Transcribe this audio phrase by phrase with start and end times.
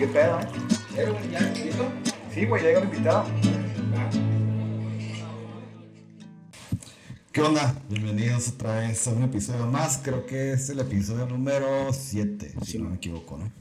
[0.00, 0.40] qué pedo,
[0.96, 1.12] eh.
[2.32, 3.26] Sí, güey, llega el invitado.
[7.30, 7.76] ¿Qué onda?
[7.86, 10.00] Bienvenidos otra vez a un episodio más.
[10.02, 13.52] Creo que es el episodio número 7, si no me equivoco, ¿no?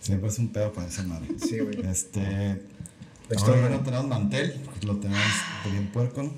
[0.00, 1.28] Siempre es un pedo con esa madre.
[1.38, 1.80] Sí, güey.
[1.86, 2.60] Este.
[3.30, 5.24] Estoy Ahora no tenemos mantel, lo tenemos
[5.64, 6.32] bien puerco, ¿no?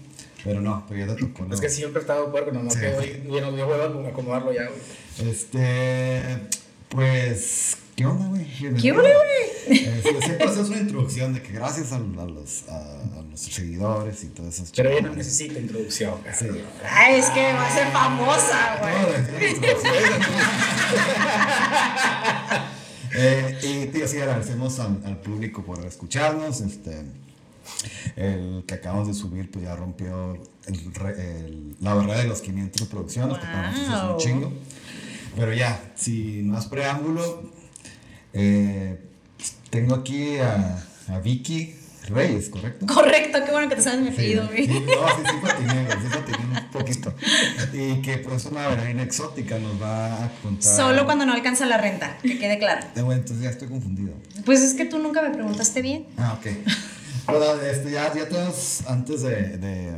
[0.44, 1.46] Pero no, pero ya te tocó.
[1.46, 1.52] ¿no?
[1.52, 2.78] Es que siempre he estado puerco, nomás Sí.
[2.78, 5.30] que hoy ya no dio huevo a acomodarlo ya, güey.
[5.32, 6.22] Este.
[6.90, 7.78] Pues.
[7.96, 8.46] ¿Qué onda, güey?
[8.80, 9.78] ¿Qué onda, güey?
[9.80, 14.22] Este, siempre haces una introducción de que gracias a, a los, a, a nuestros seguidores
[14.22, 16.14] y todas esas Pero ella no necesita introducción.
[16.38, 16.46] Sí.
[16.88, 18.94] Ay, es que va a ser famosa, güey.
[18.94, 19.06] No,
[19.38, 19.94] de- introducción.
[23.18, 26.60] Eh, y tío, sí, agradecemos al, al público por escucharnos.
[26.60, 27.02] Este,
[28.16, 30.34] el que acabamos de subir, pues ya rompió
[30.66, 34.18] el re- el- la barrera de los 500 reproducciones, que para nosotros es un Wow.
[34.18, 34.52] chingo.
[35.34, 37.50] Pero ya, sin más preámbulo,
[38.36, 38.98] eh,
[39.70, 41.74] tengo aquí a, a Vicky
[42.08, 42.86] Reyes, ¿correcto?
[42.86, 46.60] Correcto, qué bueno que te sabes mi apellido, sí, no, sí, sí patiné, sí patiné
[46.60, 47.14] un poquito.
[47.72, 50.76] Y que pues una bailarina exótica nos va a contar.
[50.76, 52.86] Solo cuando no alcanza la renta, que quede claro.
[52.94, 54.12] Eh, bueno, entonces ya estoy confundido.
[54.44, 56.06] Pues es que tú nunca me preguntaste bien.
[56.16, 56.46] Ah, ok.
[57.26, 59.92] Bueno, este, ya, ya tenemos, antes de, de,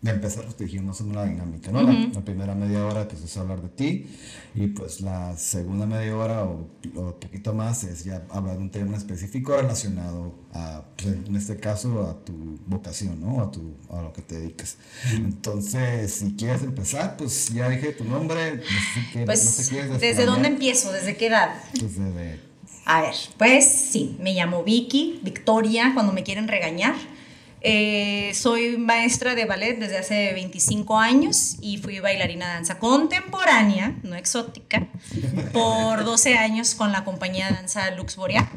[0.00, 1.82] de empezar, pues te dijimos una dinámica, ¿no?
[1.82, 4.06] La- la, primera media hora pues, es hablar de ti
[4.54, 8.70] y pues la segunda media hora o, o poquito más es ya hablar de un
[8.70, 12.32] tema específico relacionado a, pues, en este caso, a tu
[12.66, 13.42] vocación, ¿no?
[13.42, 14.76] A, tu, a lo que te dedicas.
[15.14, 20.24] Entonces, si quieres empezar, pues ya dije tu nombre, no sé quieres- Pues, no ¿desde
[20.26, 20.92] dónde empiezo?
[20.92, 21.54] ¿Desde qué edad?
[21.78, 22.40] Pues desde...
[22.84, 26.94] A ver, pues sí, me llamo Vicky, Victoria, cuando me quieren regañar.
[27.70, 33.94] Eh, soy maestra de ballet desde hace 25 años y fui bailarina de danza contemporánea,
[34.02, 34.86] no exótica,
[35.52, 38.48] por 12 años con la compañía de danza Lux Boreal.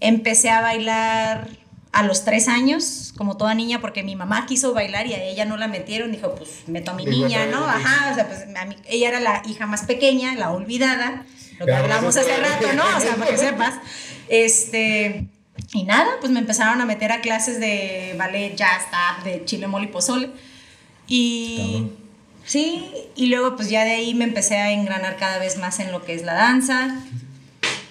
[0.00, 1.50] Empecé a bailar
[1.92, 5.44] a los 3 años, como toda niña, porque mi mamá quiso bailar y a ella
[5.44, 6.10] no la metieron.
[6.10, 7.64] Dijo, pues meto a mi niña, ¿no?
[7.64, 11.24] Ajá, o sea, pues mí- ella era la hija más pequeña, la olvidada,
[11.60, 12.82] lo que hablamos hace rato, ¿no?
[12.96, 13.74] O sea, para que sepas.
[14.28, 15.26] Este,
[15.72, 19.66] y nada, pues me empezaron a meter a clases de ballet, jazz, tap, de chile,
[19.66, 20.30] mole y pozole.
[21.06, 21.88] Y
[22.44, 25.92] sí, y luego pues ya de ahí me empecé a engranar cada vez más en
[25.92, 26.94] lo que es la danza.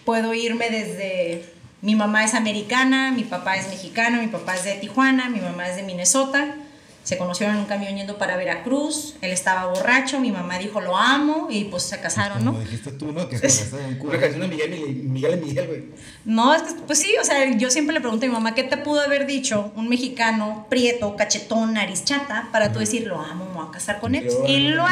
[0.06, 1.46] Puedo irme desde
[1.82, 5.68] mi mamá es americana, mi papá es mexicano, mi papá es de Tijuana, mi mamá
[5.68, 6.56] es de Minnesota.
[7.04, 9.16] Se conocieron en un camión yendo para Veracruz.
[9.22, 12.52] Él estaba borracho, mi mamá dijo lo amo y pues se casaron, ¿no?
[12.52, 13.28] Como dijiste tú, ¿no?
[13.28, 13.36] Que
[13.90, 14.12] un culo.
[14.12, 15.84] Una canción de Miguel, Miguel, Miguel, y Miguel, güey.
[16.26, 18.64] No, es que, pues sí, o sea, yo siempre le pregunto a mi mamá, ¿qué
[18.64, 23.46] te pudo haber dicho un mexicano prieto, cachetón, nariz chata, para tú decir, lo amo,
[23.46, 24.26] me voy a casar con él?
[24.30, 24.88] Yo- Y luego,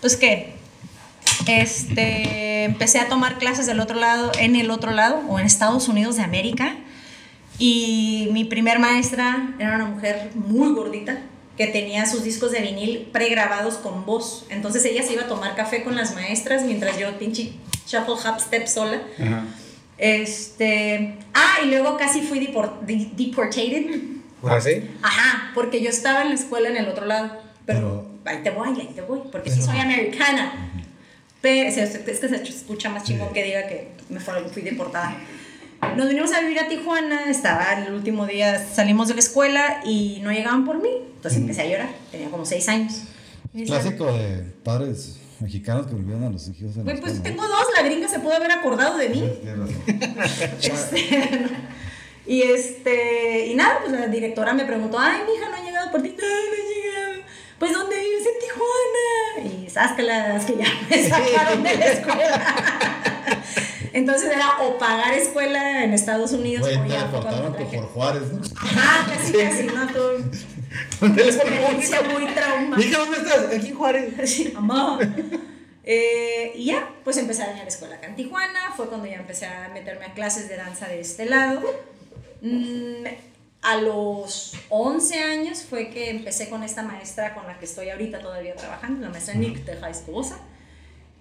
[0.00, 0.54] pues qué,
[1.46, 5.88] este, empecé a tomar clases del otro lado, en el otro lado, o en Estados
[5.88, 6.76] Unidos de América,
[7.58, 11.20] y mi primer maestra era una mujer muy gordita,
[11.56, 14.46] que tenía sus discos de vinil pregrabados con voz.
[14.50, 17.52] Entonces ella se iba a tomar café con las maestras mientras yo pinche
[17.86, 19.02] shuffle hop step sola.
[19.20, 19.44] Ajá.
[19.98, 21.14] Este.
[21.34, 23.86] Ah, y luego casi fui depor- de- deportated.
[24.42, 24.90] ¿Ah, sí?
[25.02, 27.40] Ajá, porque yo estaba en la escuela en el otro lado.
[27.66, 30.70] Pero, ahí te voy, ahí te voy, porque sí Pero- soy americana.
[31.40, 33.34] Pero es que se escucha más chingón Sí.
[33.34, 35.16] que diga que me fui deportada.
[35.96, 40.20] Nos vinimos a vivir a Tijuana, estaba el último día, salimos de la escuela y
[40.22, 40.88] no llegaban por mí.
[41.16, 43.02] Entonces empecé a llorar, tenía como seis años.
[43.66, 47.82] Clásico de padres mexicanos que olvidan a los hijos en pues escuela, tengo dos, la
[47.82, 49.22] gringa se pudo haber acordado de mí.
[50.62, 51.50] Este,
[52.26, 55.90] y este, y nada, pues la directora me preguntó, ay, mi hija no ha llegado
[55.90, 57.22] por ti, no, no ha llegado.
[57.58, 58.26] Pues, ¿dónde vives?
[58.26, 59.64] En Tijuana.
[59.64, 62.56] Y sabes que las que ya me sacaron de la escuela.
[63.92, 68.40] Entonces era o pagar escuela en Estados Unidos Güey, o te deportaron por, Juárez, ¿no?
[68.76, 70.18] Ah, casi, casi, no, todo.
[71.00, 72.76] ¿Dónde les Experiencia muy traumática.
[72.76, 73.54] Mija, ¿dónde estás?
[73.54, 74.14] Aquí en Juárez.
[74.28, 74.98] Sí, mamá.
[75.84, 78.72] Eh, y ya, pues empecé a dañar escuela acá en Tijuana.
[78.76, 81.60] Fue cuando ya empecé a meterme a clases de danza de este lado.
[82.40, 83.04] Mm,
[83.62, 88.20] a los 11 años fue que empecé con esta maestra con la que estoy ahorita
[88.20, 90.38] todavía trabajando, la maestra Nick Teja Escobosa.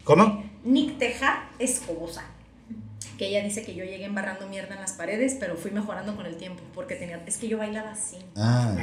[0.03, 0.43] ¿Cómo?
[0.63, 2.23] Nick Teja Escobosa.
[3.21, 6.25] Que ella dice que yo llegué embarrando mierda en las paredes, pero fui mejorando con
[6.25, 8.17] el tiempo, porque tenía, es que yo bailaba así.
[8.35, 8.75] Ah,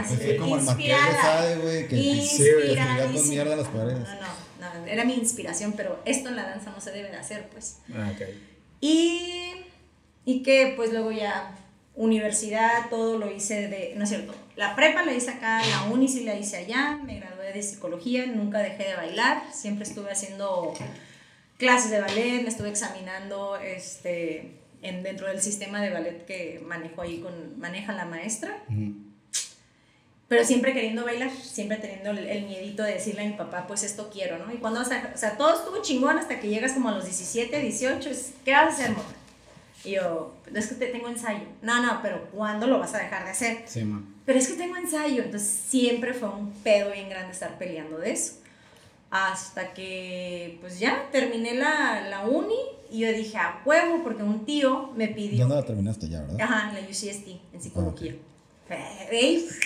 [0.00, 1.20] Así Así de como el inspirada.
[1.20, 3.98] sabe, güey, que que escribía con mierda en las paredes.
[3.98, 4.14] No,
[4.62, 7.50] no, no, era mi inspiración, pero esto en la danza no se debe de hacer,
[7.50, 7.80] pues.
[7.94, 8.26] Ah, ok.
[8.80, 9.52] Y,
[10.24, 11.54] y que pues luego ya
[11.96, 16.08] universidad, todo lo hice de, no es cierto, la prepa la hice acá, la uni
[16.08, 20.72] sí la hice allá, me gradué de psicología, nunca dejé de bailar, siempre estuve haciendo
[21.58, 27.02] clases de ballet, me estuve examinando este, en, dentro del sistema de ballet que manejo
[27.02, 28.62] ahí con, maneja la maestra.
[30.28, 33.84] Pero siempre queriendo bailar, siempre teniendo el, el, miedito de decirle a mi papá, pues
[33.84, 34.52] esto quiero, ¿no?
[34.52, 37.04] Y cuando, o sea, o sea, todo estuvo chingón hasta que llegas como a los
[37.04, 39.04] 17, 18, es, ¿qué vas a hacer, mamá?
[39.84, 41.44] Y yo, es que te tengo ensayo.
[41.62, 43.62] No, no, pero ¿cuándo lo vas a dejar de hacer?
[43.66, 44.02] Sí, ma.
[44.24, 45.22] Pero es que tengo ensayo.
[45.22, 48.40] Entonces siempre fue un pedo bien grande estar peleando de eso.
[49.10, 52.56] Hasta que, pues ya, terminé la, la uni
[52.90, 55.40] y yo dije, a huevo, porque un tío me pidió...
[55.40, 56.40] ¿Dónde la terminaste ya, verdad?
[56.40, 58.14] Ajá, en la UCST, en psicología.
[59.10, 59.58] ¿Veis?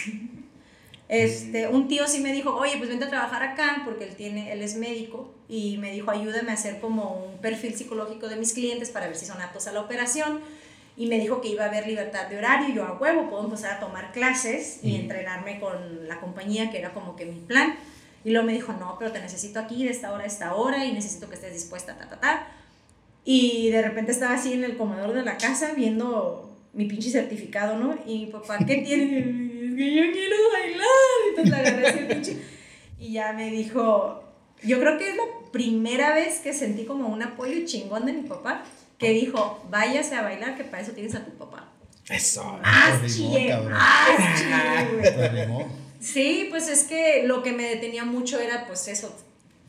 [1.08, 4.52] Este, un tío sí me dijo, oye, pues vente a trabajar acá, porque él, tiene,
[4.52, 8.52] él es médico, y me dijo, ayúdame a hacer como un perfil psicológico de mis
[8.52, 10.38] clientes para ver si son aptos a la operación.
[10.96, 13.42] Y me dijo que iba a haber libertad de horario, y yo a huevo puedo
[13.42, 17.74] empezar a tomar clases y entrenarme con la compañía, que era como que mi plan.
[18.24, 20.84] Y luego me dijo, no, pero te necesito aquí de esta hora a esta hora
[20.84, 22.48] y necesito que estés dispuesta, ta, ta, ta.
[23.24, 27.78] Y de repente estaba así en el comedor de la casa viendo mi pinche certificado,
[27.78, 27.98] ¿no?
[28.06, 29.50] Y mi papá, ¿qué tiene?
[29.76, 30.86] que yo quiero bailar.
[31.28, 32.36] Entonces la agarré así pinche.
[32.98, 34.22] Y ya me dijo,
[34.62, 38.22] yo creo que es la primera vez que sentí como un apoyo chingón de mi
[38.22, 38.64] papá,
[38.98, 41.72] que dijo, váyase a bailar, que para eso tienes a tu papá.
[42.10, 42.58] Eso.
[42.62, 43.00] ¡Ah,
[43.48, 43.72] cabrón.
[43.74, 44.86] ¡Ah,
[46.00, 49.14] Sí, pues es que lo que me detenía mucho era pues eso.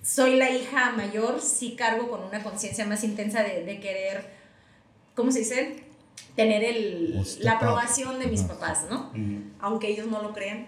[0.01, 4.31] Soy la hija mayor, sí cargo con una conciencia más intensa de, de querer,
[5.13, 5.83] ¿cómo se dice?
[6.35, 9.11] Tener el, Usted la aprobación de mis papás, ¿no?
[9.59, 10.67] Aunque ellos no lo crean.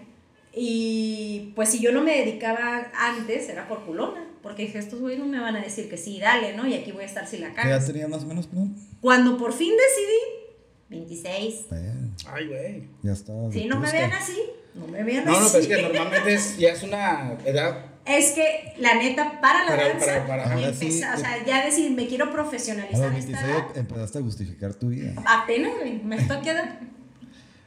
[0.52, 4.24] Y pues si yo no me dedicaba antes, era por culona.
[4.42, 6.66] Porque dije, estos güeyes no me van a decir que sí, dale, ¿no?
[6.68, 8.76] Y aquí voy a estar si la ¿Qué edad tenía más o menos, perdón?
[9.00, 10.44] Cuando por fin decidí,
[10.90, 11.66] 26.
[11.70, 12.88] Bueno, Ay, güey.
[13.02, 13.50] ya estaba.
[13.50, 14.38] Si no me vean así,
[14.74, 17.86] no me vean No, no, pero es que normalmente es, ya es una edad.
[18.04, 21.44] Es que la neta, para la Para- danza, para- para- Ahora empezar, sí, o sea,
[21.46, 24.88] ya decir, me quiero A profesionalizar los a esta 26 edad, empezaste a justificar tu
[24.90, 25.14] vida.
[25.26, 26.74] apenas, güey, me estoy quedando.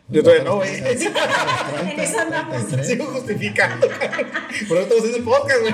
[0.09, 0.69] Yo todavía no, güey.
[0.77, 2.63] En eso andamos.
[2.85, 3.87] Sigo justificando.
[3.89, 5.73] Por eso estamos haciendo el podcast, güey.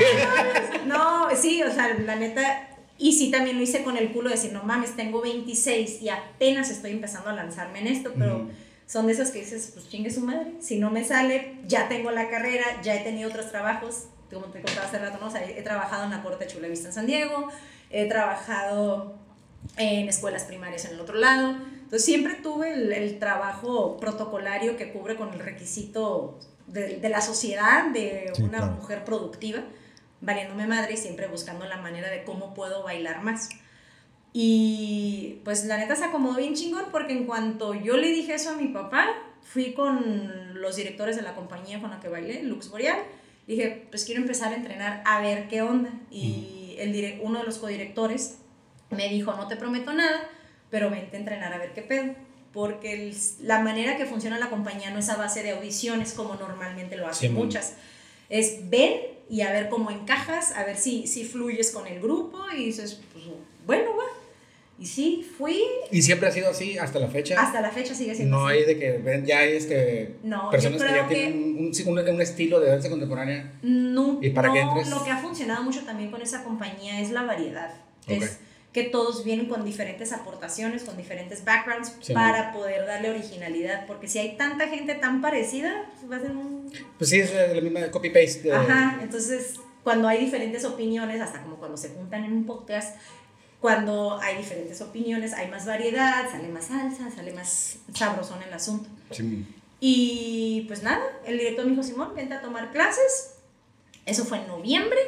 [0.87, 4.35] No, sí, o sea, la neta, y sí también lo hice con el culo de
[4.35, 8.49] decir, no mames, tengo 26 y apenas estoy empezando a lanzarme en esto, pero
[8.87, 12.11] son de esas que dices, pues chingue su madre, si no me sale, ya tengo
[12.11, 15.27] la carrera, ya he tenido otros trabajos, como te contaba hace rato, ¿no?
[15.27, 17.47] O sea, he trabajado en la Corte Chula Vista en San Diego,
[17.89, 19.15] he trabajado
[19.77, 21.51] en escuelas primarias en el otro lado.
[21.83, 27.21] Entonces siempre tuve el, el trabajo protocolario que cubre con el requisito de, de la
[27.21, 28.73] sociedad de Sí, una claro.
[28.73, 29.61] mujer productiva,
[30.21, 33.49] valiéndome madre y siempre buscando la manera de cómo puedo bailar más.
[34.33, 38.49] Y pues la neta se acomodó bien chingón porque en cuanto yo le dije eso
[38.49, 39.07] a mi papá,
[39.43, 42.97] fui con los directores de la compañía con la que bailé, Lux Boreal,
[43.47, 45.91] dije, pues quiero empezar a entrenar a ver qué onda.
[46.09, 48.39] Y el uno de los codirectores
[48.89, 50.27] me dijo, no te prometo nada,
[50.71, 52.15] pero vente a entrenar a ver qué pedo.
[52.51, 56.35] Porque el- la manera que funciona la compañía no es a base de audiciones como
[56.35, 57.75] normalmente lo hacen Sí, muchas.
[58.29, 58.93] Es ven
[59.29, 63.01] y a ver cómo encajas, a ver si, si fluyes con el grupo y dices,
[63.11, 63.25] pues
[63.65, 64.03] bueno, va.
[64.79, 65.61] Y sí, fui,
[65.91, 67.39] Y siempre ha sido así hasta la fecha.
[67.39, 68.57] hasta la fecha sigue siendo No así.
[68.57, 72.09] hay de que ven, ya hay este, No, personas que ya tienen un, un- un-
[72.15, 73.53] un estilo de danza contemporánea.
[73.61, 74.89] No, ¿Y para no, qué entres?
[74.89, 77.71] lo que ha funcionado mucho también con esa compañía es la variedad.
[78.07, 78.11] Ok.
[78.23, 78.39] Es
[78.73, 82.11] que todos vienen con diferentes aportaciones, con diferentes backgrounds Sí.
[82.13, 83.85] para poder darle originalidad.
[83.85, 86.71] Porque si hay tanta gente tan parecida, pues va a ser un...
[86.97, 88.41] Pues sí, es la misma copy-paste.
[88.49, 92.97] de- Ajá, entonces cuando hay diferentes opiniones, hasta como cuando se juntan en un podcast,
[93.63, 98.89] cuando hay diferentes opiniones, hay más variedad, sale más salsa, sale más sabrosón el asunto.
[99.09, 99.47] Sí.
[99.79, 103.35] Y pues nada, el director me dijo, Simón, vente a tomar clases.
[104.05, 104.99] Eso fue en noviembre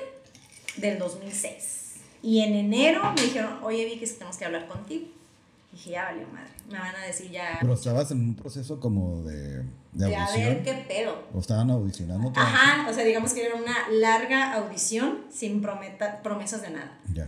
[0.77, 1.95] del 2006.
[2.23, 5.05] Y en enero me dijeron, oye Vicky, tenemos que hablar contigo.
[5.73, 6.51] dije, ya valió madre.
[6.69, 10.31] Me van a decir ya Pero estabas en un proceso como de, de de a
[10.31, 10.63] ver audición.
[10.63, 11.27] qué pedo.
[11.33, 12.31] O estaban audicionando.
[12.31, 12.41] todo?
[12.41, 16.97] Ajá, o sea, digamos que era una larga audición sin prometa, promesas de nada.
[17.13, 17.27] Ya.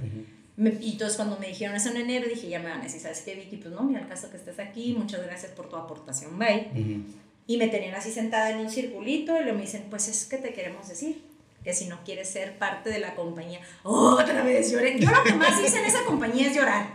[0.57, 2.99] Me- y entonces cuando me dijeron eso en enero, dije, ya me van a decir,
[2.99, 3.57] ¿sabes qué, Vicky?
[3.57, 6.67] Pues no, mira el caso que estés aquí, muchas gracias por tu aportación, bye.
[6.73, 7.03] Ujú.
[7.47, 10.37] Y me tenían así sentada en un circulito y luego me dicen, pues es que
[10.37, 11.21] te queremos decir
[11.63, 14.99] que si no quieres ser parte de la compañía, otra vez lloré.
[14.99, 16.89] Yo lo que más hice en esa compañía es llorar.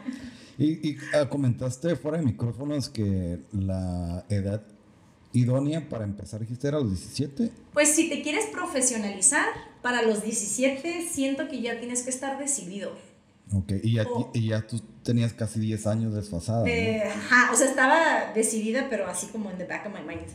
[0.58, 4.62] Y, y ah, comentaste fuera de micrófonos que la edad
[5.32, 7.50] idónea para empezar, dijiste, era los 17.
[7.72, 9.46] Pues si te quieres profesionalizar,
[9.80, 12.92] para los 17 siento que ya tienes que estar decidido.
[13.54, 14.30] Ok, y ya, Oh.
[14.32, 16.60] y ya tú tenías casi 10 años desfasada.
[16.60, 16.66] ¿no?
[16.66, 20.26] Eh, ajá, o sea, estaba decidida, pero así como en the back of my mind.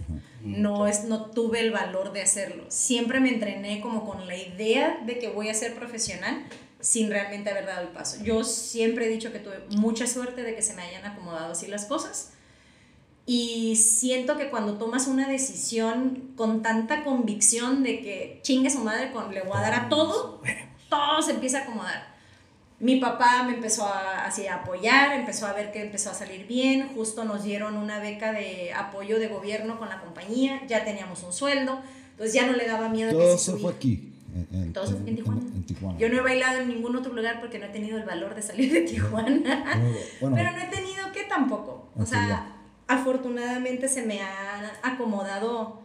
[0.43, 2.65] No, es, no tuve el valor de hacerlo.
[2.69, 6.45] Siempre me entrené como con la idea de que voy a ser profesional
[6.79, 8.23] sin realmente haber dado el paso.
[8.23, 11.67] Yo siempre he dicho que tuve mucha suerte de que se me hayan acomodado así
[11.67, 12.33] las cosas.
[13.25, 19.11] Y siento que cuando tomas una decisión con tanta convicción de que chingue su madre,
[19.11, 20.41] con, le voy a dar a todo,
[20.89, 22.16] todo se empieza a acomodar.
[22.79, 26.45] Mi papá me empezó a, así, a apoyar, empezó a ver que empezó a salir
[26.45, 31.23] bien, justo nos dieron una beca de apoyo de gobierno con la compañía, ya teníamos
[31.23, 31.79] un sueldo,
[32.11, 34.13] entonces ya no le daba miedo Todo eso fue aquí.
[34.35, 35.41] En, en- Todo fue en Tijuana.
[35.41, 35.97] en Tijuana.
[35.97, 38.43] Yo no he bailado en ningún otro lugar porque no he tenido el valor de
[38.43, 39.63] salir de Tijuana.
[39.79, 41.89] Bueno, bueno, Pero no he tenido que tampoco.
[41.97, 42.55] O sea, ya.
[42.87, 45.81] afortunadamente se me han acomodado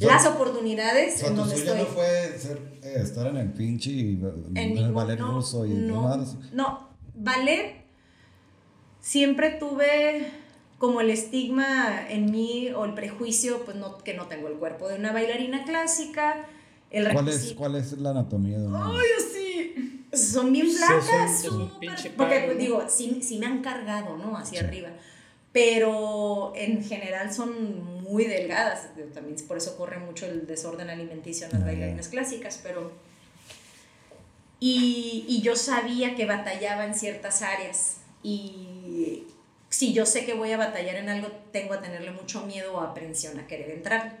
[0.00, 1.84] sea, las oportunidades O sea, en tu donde sueño estoy.
[1.88, 5.32] no fue ser, eh, estar en el pinche y en, en el ningún- ballet no,
[5.32, 6.36] ruso y no, demás.
[6.52, 7.84] no, ballet
[9.00, 10.30] siempre tuve
[10.78, 14.88] como el estigma en mí o el prejuicio, pues no, que no tengo el cuerpo
[14.88, 16.44] de una bailarina clásica.
[16.90, 18.86] El ¿Cuál es, ¿Cuál es la anatomía de una?
[18.90, 20.06] Ay, sí.
[20.12, 24.36] Son bien Sí, flacas, súper- Porque, pues, digo, sí, sí me han cargado, ¿no?
[24.36, 24.90] Hacia arriba.
[25.56, 28.88] Pero en general son muy delgadas.
[29.14, 32.92] También por eso corre mucho el desorden alimenticio en las Ah, bailarinas clásicas, pero...
[34.60, 38.00] Y, y yo sabía que batallaba en ciertas áreas.
[38.22, 39.22] Y
[39.70, 42.80] si yo sé que voy a batallar en algo, tengo a tenerle mucho miedo o
[42.82, 44.18] aprensión a querer entrar.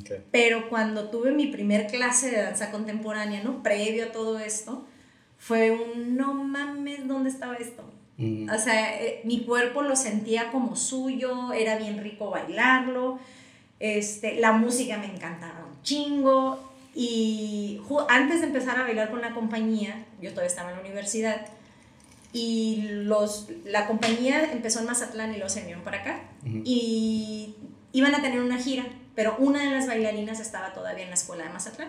[0.00, 0.22] Ok.
[0.30, 3.62] Pero cuando tuve mi primer clase de danza contemporánea, ¿no?
[3.62, 4.86] Previo a todo esto,
[5.36, 7.84] fue un no mames, ¿dónde estaba esto?
[8.18, 8.50] Mm.
[8.50, 13.18] O sea, eh, mi cuerpo lo sentía como suyo, era bien rico bailarlo,
[13.80, 16.68] este, la música me encantaba un chingo.
[16.94, 21.46] Y antes de empezar a bailar con la compañía, yo todavía estaba en la universidad,
[22.32, 26.20] y los, la compañía empezó en Mazatlán y luego se vinieron para acá.
[26.44, 27.54] Y
[27.92, 28.84] iban a tener una gira,
[29.14, 31.88] pero una de las bailarinas estaba todavía en la escuela de Mazatlán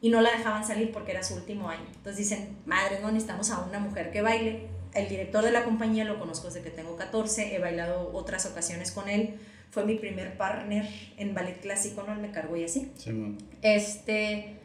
[0.00, 1.84] y no la dejaban salir porque era su último año.
[1.96, 4.68] Entonces dicen, madre, no necesitamos a una mujer que baile.
[4.94, 8.92] El director de la compañía lo conozco desde que tengo 14, he bailado otras ocasiones
[8.92, 9.34] con él.
[9.70, 12.12] Fue mi primer partner en ballet clásico, ¿no?
[12.12, 12.92] Él me cargó y así.
[12.96, 13.38] Sí, man.
[13.60, 14.56] Este,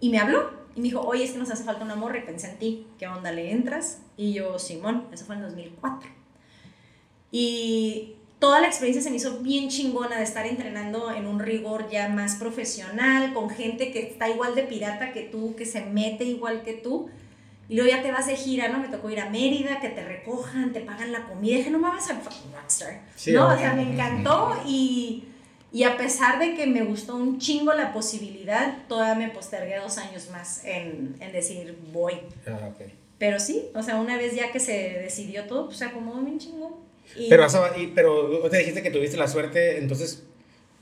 [0.00, 2.22] y me habló y me dijo, oye, es que nos hace falta una morra y
[2.22, 4.00] pensé en ti, ¿qué onda le entras?
[4.16, 6.10] Y yo, Simón, eso fue en 2004.
[7.30, 11.88] Y toda la experiencia se me hizo bien chingona de estar entrenando en un rigor
[11.90, 16.24] ya más profesional, con gente que está igual de pirata que tú, que se mete
[16.24, 17.08] igual que tú.
[17.68, 18.78] Y luego ya te vas de gira, ¿no?
[18.78, 21.56] Me tocó ir a Mérida, que te recojan, te pagan la comida.
[21.56, 23.00] dije, no mames, I'm fucking rockstar.
[23.16, 25.24] Sí, no, o sea, me encantó y,
[25.72, 29.96] y a pesar de que me gustó un chingo la posibilidad, todavía me postergué dos
[29.98, 32.14] años más en, en decir voy.
[32.46, 32.86] Ah, ok.
[33.18, 36.38] Pero sí, o sea, una vez ya que se decidió todo, pues se acomodó bien
[36.38, 36.72] chingón.
[37.16, 37.46] Y- Pero,
[37.78, 40.24] y- pero te dijiste que tuviste la suerte, entonces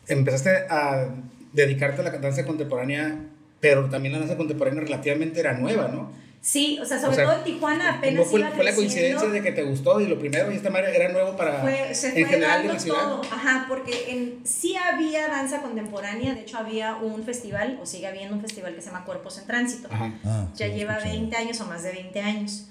[0.09, 1.15] empezaste a
[1.53, 3.21] dedicarte a la danza contemporánea,
[3.61, 6.11] pero también la danza contemporánea relativamente era nueva, ¿no?
[6.45, 8.75] Sí, o sea, sobre O sea, todo en Tijuana apenas ¿No fue, iba fue la
[8.75, 11.95] coincidencia de que te gustó y lo primero y esta madre era nuevo para Fue,
[11.95, 12.99] se en fue general de dando la ciudad?
[13.01, 18.09] todo, ajá, porque en, sí había danza contemporánea, de hecho había un festival, o sigue
[18.09, 20.13] habiendo un festival que se llama Cuerpos en Tránsito, Ajá.
[20.25, 21.17] Ah, ya sí, lleva escuché.
[21.17, 22.67] 20 años o más de 20 años,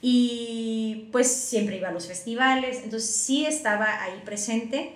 [0.00, 4.92] y pues siempre iba a los festivales, entonces sí estaba ahí presente,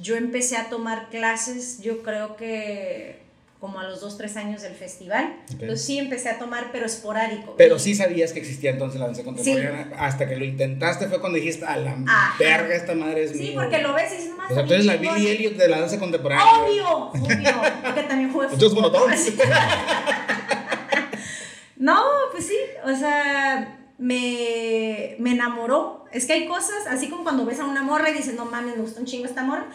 [0.00, 3.25] yo empecé a tomar clases, yo creo que
[3.66, 5.60] como a los 2, 3 años del festival, Ok.
[5.62, 7.54] entonces sí empecé a tomar, pero esporádico.
[7.58, 9.88] Pero sí sabías que existía entonces la danza contemporánea.
[9.98, 12.36] Hasta que lo intentaste fue cuando dijiste, a la Ajá.
[12.38, 13.52] verga, esta madre es Sí, mía".
[13.54, 14.50] porque lo ves y dices, nomás.
[14.52, 16.44] O sea, tú eres la Billie Elliot de la danza contemporánea.
[16.62, 17.54] Obvio, obvio.
[17.82, 18.70] Porque también jugué fútbol.
[18.72, 19.10] bueno, todos.
[21.78, 22.00] No,
[22.32, 26.04] pues sí, o sea, me, me enamoró.
[26.10, 28.76] Es que hay cosas, así como cuando ves a una morra y dices, no mames,
[28.76, 29.66] me gusta un chingo esta morra.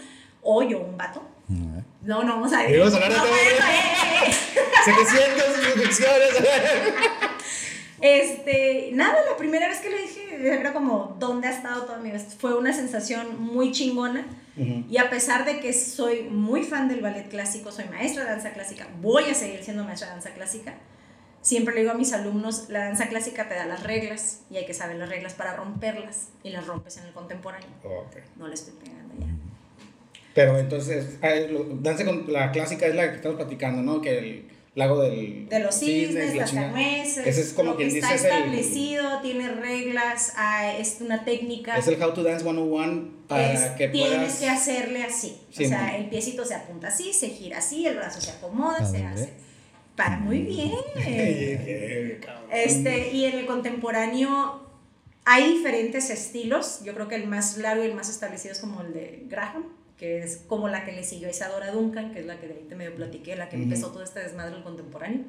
[0.42, 1.22] O yo, un vato.
[1.48, 1.84] Mm, eh.
[2.04, 2.76] No, no, vamos a ver.
[2.76, 4.26] Y vamos a hablar de No, todo, bueno, ¿eh?
[4.26, 6.30] eh, eh, 700 suscripciones.
[8.02, 12.10] Este, nada, la primera vez que lo dije, era como, ¿dónde ha estado toda mi
[12.10, 12.20] vida?
[12.40, 14.26] Fue una sensación muy chingona.
[14.58, 14.86] Ujú.
[14.90, 18.52] Y a pesar de que soy muy fan del ballet clásico, soy maestra de danza
[18.54, 20.74] clásica, voy a seguir siendo maestra de danza clásica.
[21.42, 24.66] Siempre le digo a mis alumnos, la danza clásica te da las reglas y hay
[24.66, 27.70] que saber las reglas para romperlas y las rompes en el contemporáneo.
[27.84, 28.18] Ok.
[28.38, 29.28] No le estoy pegando ya.
[30.34, 31.30] Pero entonces, ah,
[31.82, 34.02] danza con la clásica es la que estamos platicando, ¿no?
[34.02, 34.46] Que el
[34.76, 35.50] lago del.
[35.50, 38.32] De los cisnes, la las carmeses, Ese es como lo que quien está dice, es
[38.34, 41.78] el- establecido, tiene reglas, ah, es una técnica.
[41.78, 44.40] Es el How to Dance 101 para es- que tienes puedas.
[44.40, 45.38] que hacerle así.
[45.52, 48.86] Sí, o sea, el piecito se apunta así, se gira así, el brazo se acomoda,
[48.86, 49.30] se hace.
[50.00, 50.72] Va muy bien.
[52.52, 54.62] Este, y en el contemporáneo
[55.26, 56.82] hay diferentes estilos.
[56.84, 59.66] Yo creo que el más largo y el más establecido es como el de Graham,
[60.02, 62.54] que es como la que le siguió a Isadora Duncan, que es la que de
[62.56, 65.26] ahí te medio platiqué, la que empezó todo este desmadre del contemporáneo.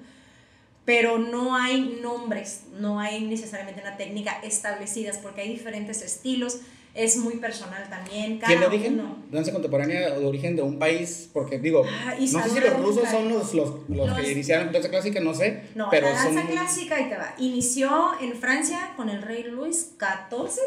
[0.87, 6.61] Pero no hay nombres, no hay necesariamente una técnica establecidas, porque hay diferentes estilos
[6.95, 8.39] es muy personal también.
[8.39, 9.01] Cada ¿Quién de origen?
[9.01, 9.17] uno.
[9.31, 13.09] Danza contemporánea de origen de un país, porque digo, Ah, no sé si los rusos
[13.11, 16.41] son los, los, los Los- que iniciaron danza clásica, no sé, No, pero la danza
[16.43, 16.51] son...
[16.51, 17.35] clásica, ahí te va.
[17.39, 20.61] Inició en Francia con el rey Luis XIV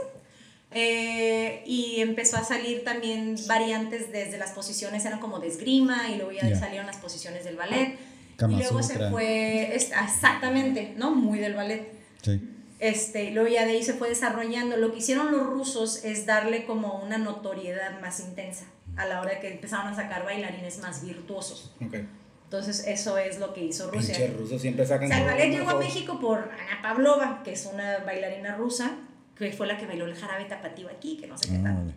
[0.75, 6.15] eh, y empezó a salir también variantes desde las posiciones, eran como de esgrima y
[6.17, 6.60] luego ya Ya.
[6.60, 7.98] salieron las posiciones del ballet.
[8.36, 9.10] Kama y luego se Sutra.
[9.10, 11.12] fue, es- exactamente, ¿no?
[11.15, 11.88] Muy del ballet.
[12.22, 12.41] Sí.
[12.79, 14.75] Este, luego ya de ahí se fue desarrollando.
[14.75, 18.65] Lo que hicieron los rusos es darle como una notoriedad más intensa
[18.98, 21.74] a la hora de que empezaron a sacar bailarines más virtuosos.
[21.86, 21.96] Ok.
[22.44, 24.15] Entonces eso es lo que hizo Rusia.
[24.17, 25.05] Pinche rusos siempre sacan...
[25.05, 25.79] O sea, el ballet llegó a.
[25.79, 28.98] México por Ana Pavlova, que es una bailarina rusa,
[29.38, 31.75] que fue la que bailó el jarabe tapatío aquí, que no sé qué Ah, tal.
[31.75, 31.94] vale.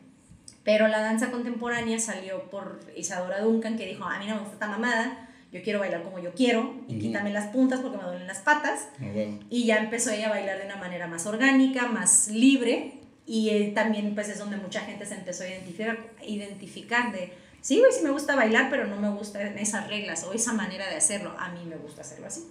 [0.65, 4.55] Pero la danza contemporánea salió por Isadora Duncan, que dijo, a mí no me gusta
[4.55, 8.27] esta mamada, yo quiero bailar como yo quiero, y quítame las puntas porque me duelen
[8.27, 8.89] las patas.
[9.01, 9.05] Ah.
[9.49, 12.95] Y ya empezó ella a bailar de una manera más orgánica, más libre.
[13.25, 17.79] Y eh, también pues es donde mucha gente se empezó a identificar, identificar de, sí,
[17.79, 20.97] güey, sí me gusta bailar, pero no me gustan esas reglas o esa manera de
[20.97, 21.35] hacerlo.
[21.39, 22.45] A mí me gusta hacerlo así.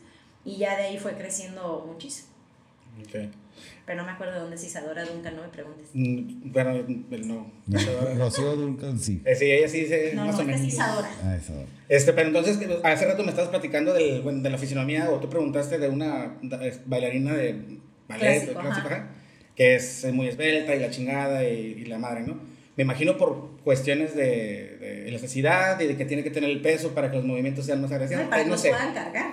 [0.45, 2.29] Y ya de ahí fue creciendo muchísimo.
[3.01, 3.31] Ok.
[3.87, 5.87] Pero no me acuerdo de dónde es Isadora Duncan, no me preguntes.
[5.93, 6.73] Mm, Bueno,
[7.25, 7.51] no.
[7.67, 7.79] No,
[8.17, 9.21] Rocío Duncan, sí.
[9.25, 10.61] Eh, sí, ella sí dice No, más no, o menos.
[10.61, 11.09] es Isadora.
[11.23, 11.53] Ah, esa.
[11.87, 15.29] Este, pero entonces, hace rato me estabas platicando del, bueno, de la fisionomía, o tú
[15.29, 16.35] preguntaste de una
[16.85, 17.53] bailarina de
[18.09, 18.95] ballet, Clásico, clásico, ajá.
[18.95, 19.07] ajá,
[19.55, 22.37] que es muy esbelta y la chingada y, y la madre, ¿no?
[22.75, 26.93] Me imagino por cuestiones de, de elasticidad y de que tiene que tener el peso
[26.93, 28.25] para que los movimientos sean más No, agresivos.
[28.25, 28.69] y para que no nos sé.
[28.69, 29.31] puedan cargar.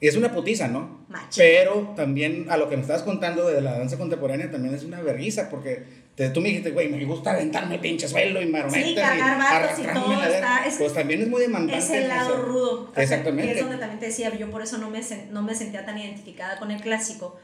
[0.00, 1.04] Y es una putiza, ¿no?
[1.08, 1.28] Machín.
[1.44, 5.00] Pero también a lo que me estabas contando de la danza contemporánea también es una
[5.02, 5.82] vergüenza porque
[6.14, 8.96] te- tú me dijiste, güey, me gusta aventarme el pinche suelo y marometas Sí, y
[8.96, 11.84] vatos y arrastrarme todo, está- es- Pues también es muy demandante.
[11.84, 12.92] Es el lado hacer- rudo.
[12.96, 13.52] Exactamente.
[13.52, 15.98] que es donde también te decía, yo por eso no me, no me sentía tan
[15.98, 17.38] identificada con el clásico,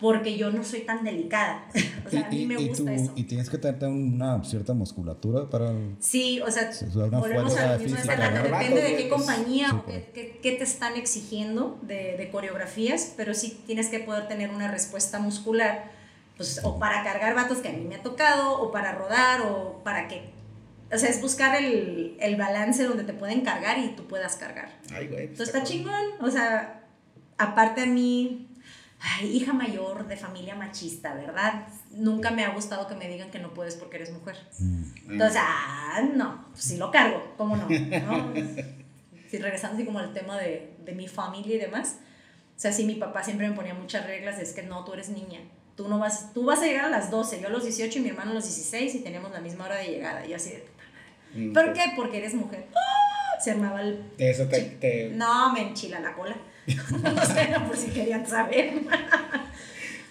[0.00, 1.66] porque yo no soy tan delicada.
[2.06, 3.12] O sea, a mí me y, gusta tú- eso.
[3.16, 5.72] y tienes que tener una cierta musculatura para...
[5.98, 8.96] Sí, o sea, Sí, o sea, una volvemos fuerza a lo mismo de depende de
[8.96, 13.88] qué compañía o qué, qué- qué te están exigiendo de, de coreografías, pero sí tienes
[13.88, 15.90] que poder tener una respuesta muscular,
[16.36, 19.80] pues o para cargar vatos que a mí me ha tocado, o para rodar, o
[19.84, 20.30] para que...
[20.90, 24.70] O sea, es buscar el, el balance donde te pueden cargar y tú puedas cargar.
[24.94, 25.26] Ay, güey.
[25.26, 26.86] pues, Entonces está chingón, o sea,
[27.36, 28.47] aparte a mí,
[29.00, 31.66] ay, hija mayor de familia machista, ¿verdad?
[31.92, 34.36] Nunca me ha gustado que me digan que no puedes porque eres mujer.
[34.58, 34.82] Mm.
[35.12, 37.68] Entonces, ah, no, pues sí lo cargo, ¿cómo no?
[37.68, 38.32] ¿No?
[39.30, 41.96] Sí, regresando así como al tema de, de mi familia y demás.
[42.56, 45.10] O sea, sí, mi papá siempre me ponía muchas reglas, es que no, tú eres
[45.10, 45.40] niña.
[45.76, 48.02] Tú, no vas, tú vas a llegar a las 12, yo a los 18 y
[48.02, 50.24] mi hermano a los 16 y teníamos la misma hora de llegada.
[50.24, 50.66] Y yo así de,
[51.34, 51.70] Mm, ¿por sí.
[51.74, 51.92] qué?
[51.94, 52.68] Porque eres mujer.
[52.74, 53.38] ¡Ah!
[53.38, 54.62] Se armaba el Eso te.
[54.62, 56.34] te- no, me enchila la cola.
[56.76, 58.72] No sé, no, por si querían saber.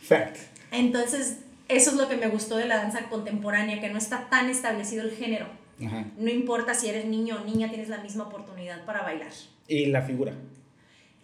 [0.01, 0.37] Fact.
[0.71, 4.49] Entonces, eso es lo que me gustó de la danza contemporánea, que no está tan
[4.49, 5.47] establecido el género.
[5.85, 6.05] Ajá.
[6.17, 9.31] No importa si eres niño o niña, tienes la misma oportunidad para bailar.
[9.67, 10.33] Y la figura.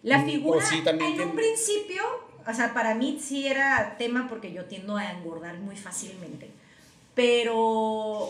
[0.02, 2.02] La figura, o sí, también en tiene- un principio,
[2.46, 6.50] o sea, para mí sí era tema porque yo tiendo a engordar muy fácilmente.
[7.14, 8.28] Pero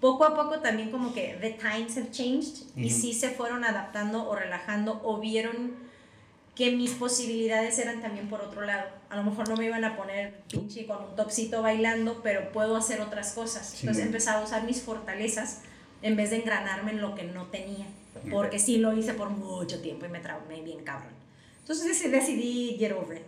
[0.00, 2.94] poco a poco también como que the times have changed y Ujú.
[3.00, 5.72] sí se fueron adaptando o relajando o vieron
[6.54, 8.88] que mis posibilidades eran también por otro lado.
[9.10, 12.76] A lo mejor no me iban a poner pinche con un topsito bailando, pero puedo
[12.76, 13.66] hacer otras cosas.
[13.68, 15.62] Sí, Entonces empezaba a usar mis fortalezas
[16.02, 17.86] en vez de engranarme en lo que no tenía.
[18.30, 21.12] Porque sí lo hice por mucho tiempo y me traumé bien cabrón.
[21.60, 23.24] Entonces deci- decidí get over it.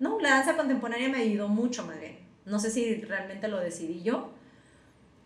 [0.00, 2.18] No, la danza contemporánea me ayudó mucho bien.
[2.44, 4.30] No sé si realmente lo decidí yo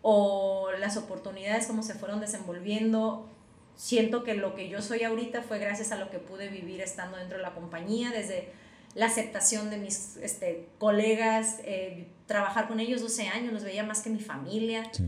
[0.01, 3.27] o las oportunidades como se fueron desenvolviendo.
[3.75, 7.17] Siento que lo que yo soy ahorita fue gracias a lo que pude vivir estando
[7.17, 8.49] dentro de la compañía, desde
[8.93, 14.01] la aceptación de mis este, colegas, eh, trabajar con ellos 12 años, los veía más
[14.01, 14.89] que mi familia.
[14.93, 15.03] Sí.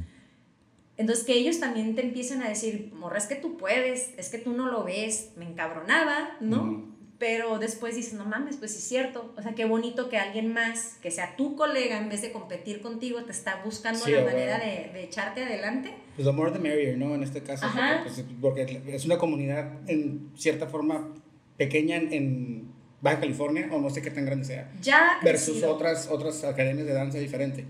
[0.98, 4.40] Entonces que ellos también te empiecen a decir, morra, es que tú puedes, es que
[4.40, 6.97] tú no lo ves, me encabronaba, ¿no?
[7.20, 9.34] Pero después dices, no mames, pues sí es cierto.
[9.36, 12.80] O sea, qué bonito que alguien más, que sea tu colega, en vez de competir
[12.82, 15.96] contigo, te está buscando Sí, la manera de, de echarte adelante.
[16.16, 17.16] Pues the more the merrier, ¿no?
[17.16, 17.66] En este caso.
[17.68, 21.14] Porque, pues, porque es una comunidad en cierta forma
[21.58, 24.72] pequeña en, Baja California, o no sé qué tan grande sea.
[24.82, 27.64] Ya Versus otras, otras academias de danza diferente.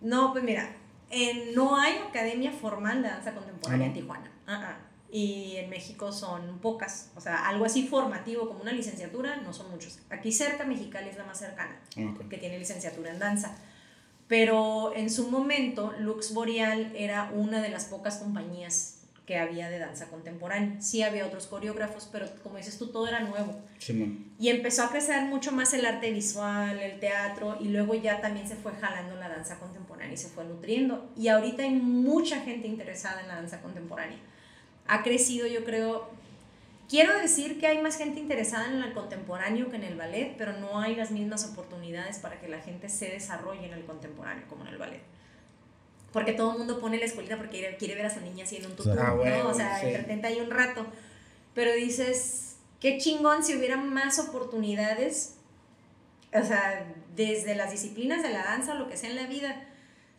[0.00, 0.70] No, pues mira,
[1.10, 3.94] en- no hay academia formal de danza contemporánea Ah, ¿no?
[3.96, 4.30] en Tijuana.
[4.46, 4.88] Ah, ah.
[5.12, 7.10] Y en México son pocas.
[7.14, 9.98] O sea, algo así formativo como una licenciatura, no son muchos.
[10.08, 12.28] Aquí cerca, Mexicali es la más cercana, Ok.
[12.28, 13.54] que tiene licenciatura en danza.
[14.26, 19.78] Pero en su momento, Lux Boreal era una de las pocas compañías que había de
[19.78, 20.80] danza contemporánea.
[20.80, 23.60] Sí había otros coreógrafos, pero como dices tú, todo era nuevo.
[23.78, 24.32] Simón.
[24.38, 28.48] Y empezó a crecer mucho más el arte visual, el teatro, y luego ya también
[28.48, 31.12] se fue jalando la danza contemporánea y se fue nutriendo.
[31.16, 34.18] Y ahorita hay mucha gente interesada en la danza contemporánea.
[34.86, 36.10] Ha crecido, yo creo.
[36.88, 40.52] Quiero decir que hay más gente interesada en el contemporáneo que en el ballet, pero
[40.54, 44.62] no hay las mismas oportunidades para que la gente se desarrolle en el contemporáneo como
[44.66, 45.00] en el ballet.
[46.12, 48.68] Porque todo el mundo pone la escuelita porque quiere, quiere ver a su niña haciendo
[48.68, 49.48] un tutú, Ah, ¿no?
[49.48, 49.86] O sea, sí.
[49.86, 50.84] entretente ahí un rato.
[51.54, 55.36] Pero dices, qué chingón si hubiera más oportunidades,
[56.34, 59.64] o sea, desde las disciplinas de la danza lo que sea en la vida.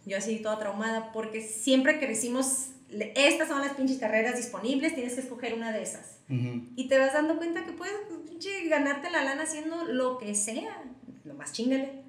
[0.07, 2.69] Yo así toda traumada, porque siempre crecimos,
[3.15, 6.19] estas son las pinches carreras disponibles, tienes que escoger una de esas.
[6.29, 7.93] Y te vas dando cuenta que puedes
[8.25, 10.83] pinche, ganarte la lana haciendo lo que sea.
[11.23, 12.03] Lo más chingale.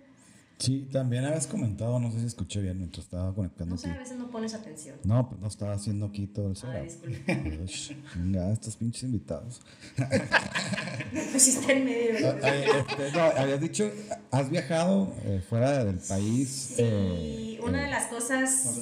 [0.59, 3.97] Sí, también habías comentado, no sé si escuché bien mientras estaba conectando No sé, aquí.
[3.97, 4.97] a veces no pones atención.
[5.05, 7.61] No, pues no estaba haciendo aquí todo el.
[7.65, 9.61] Ush, Venga, estos pinches invitados.
[11.13, 12.29] Me pusiste en medio.
[12.43, 13.91] Ah, eh, este, no, habías dicho,
[14.31, 16.49] has viajado eh, fuera del país.
[16.49, 18.79] Sí, eh, una eh, de las cosas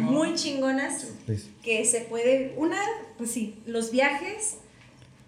[0.00, 2.78] muy chingonas pues, que se puede, una,
[3.18, 4.56] pues sí, los viajes.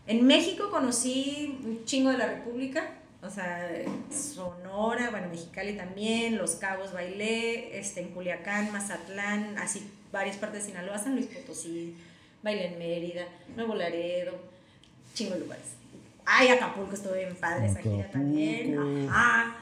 [0.06, 2.90] En México conocí un chingo de la República,
[3.26, 3.68] o sea,
[4.10, 10.72] Sonora, bueno, Mexicali también, Los Cabos bailé, este, en Culiacán, Mazatlán, así varias partes de
[10.72, 11.94] Sinaloa, San Luis Potosí,
[12.42, 13.24] bailé en Mérida,
[13.56, 14.32] Nuevo Laredo,
[15.14, 15.64] chingo de lugares.
[16.26, 19.08] Ay, Acapulco estuve bien padre esa gira también.
[19.08, 19.56] Ajá.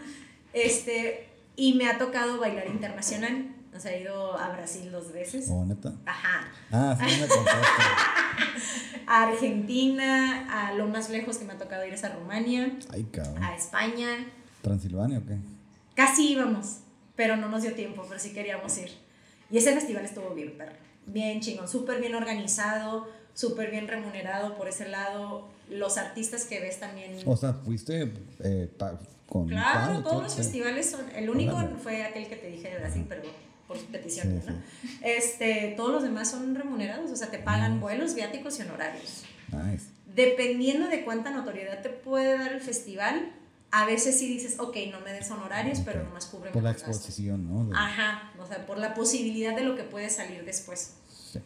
[0.53, 3.47] Este, y me ha tocado bailar internacional.
[3.83, 5.49] O sea, he ido a Brasil dos veces.
[5.51, 5.93] oh, neta.
[6.07, 6.53] Ajá.
[6.71, 7.67] Ah, sí, me contaste.
[9.09, 13.03] A Argentina, a lo más lejos que me ha tocado ir es a Rumania, Ay,
[13.11, 13.43] cabrón.
[13.43, 14.07] a España.
[14.63, 15.37] ¿Transilvania o qué?
[15.97, 16.79] Casi íbamos,
[17.17, 18.91] pero no nos dio tiempo, pero sí queríamos ir.
[19.51, 20.77] Y ese festival estuvo bien, perro.
[21.07, 25.49] Bien chingón, súper bien organizado, súper bien remunerado por ese lado.
[25.69, 27.17] Los artistas que ves también.
[27.27, 28.71] O sea, fuiste eh,
[29.27, 29.49] con.
[29.49, 31.11] Claro, pago, todos todo, los festivales son.
[31.17, 33.23] El único fue aquel que te dije de Brasil, pero
[33.73, 34.63] por su petición, Sí, ¿no?
[35.03, 39.23] Este, todos los demás son remunerados, o sea, te pagan vuelos, viáticos y honorarios.
[39.51, 39.87] Nice.
[40.15, 43.33] Dependiendo de cuánta notoriedad te puede dar el festival,
[43.71, 46.83] a veces sí dices, ok, no me des honorarios, pero nomás cubre Por la mis
[46.83, 46.97] gastos".
[46.97, 47.65] exposición, ¿no?
[47.65, 50.95] De- Ajá, o sea, por la posibilidad de lo que puede salir después.
[51.33, 51.41] Sí.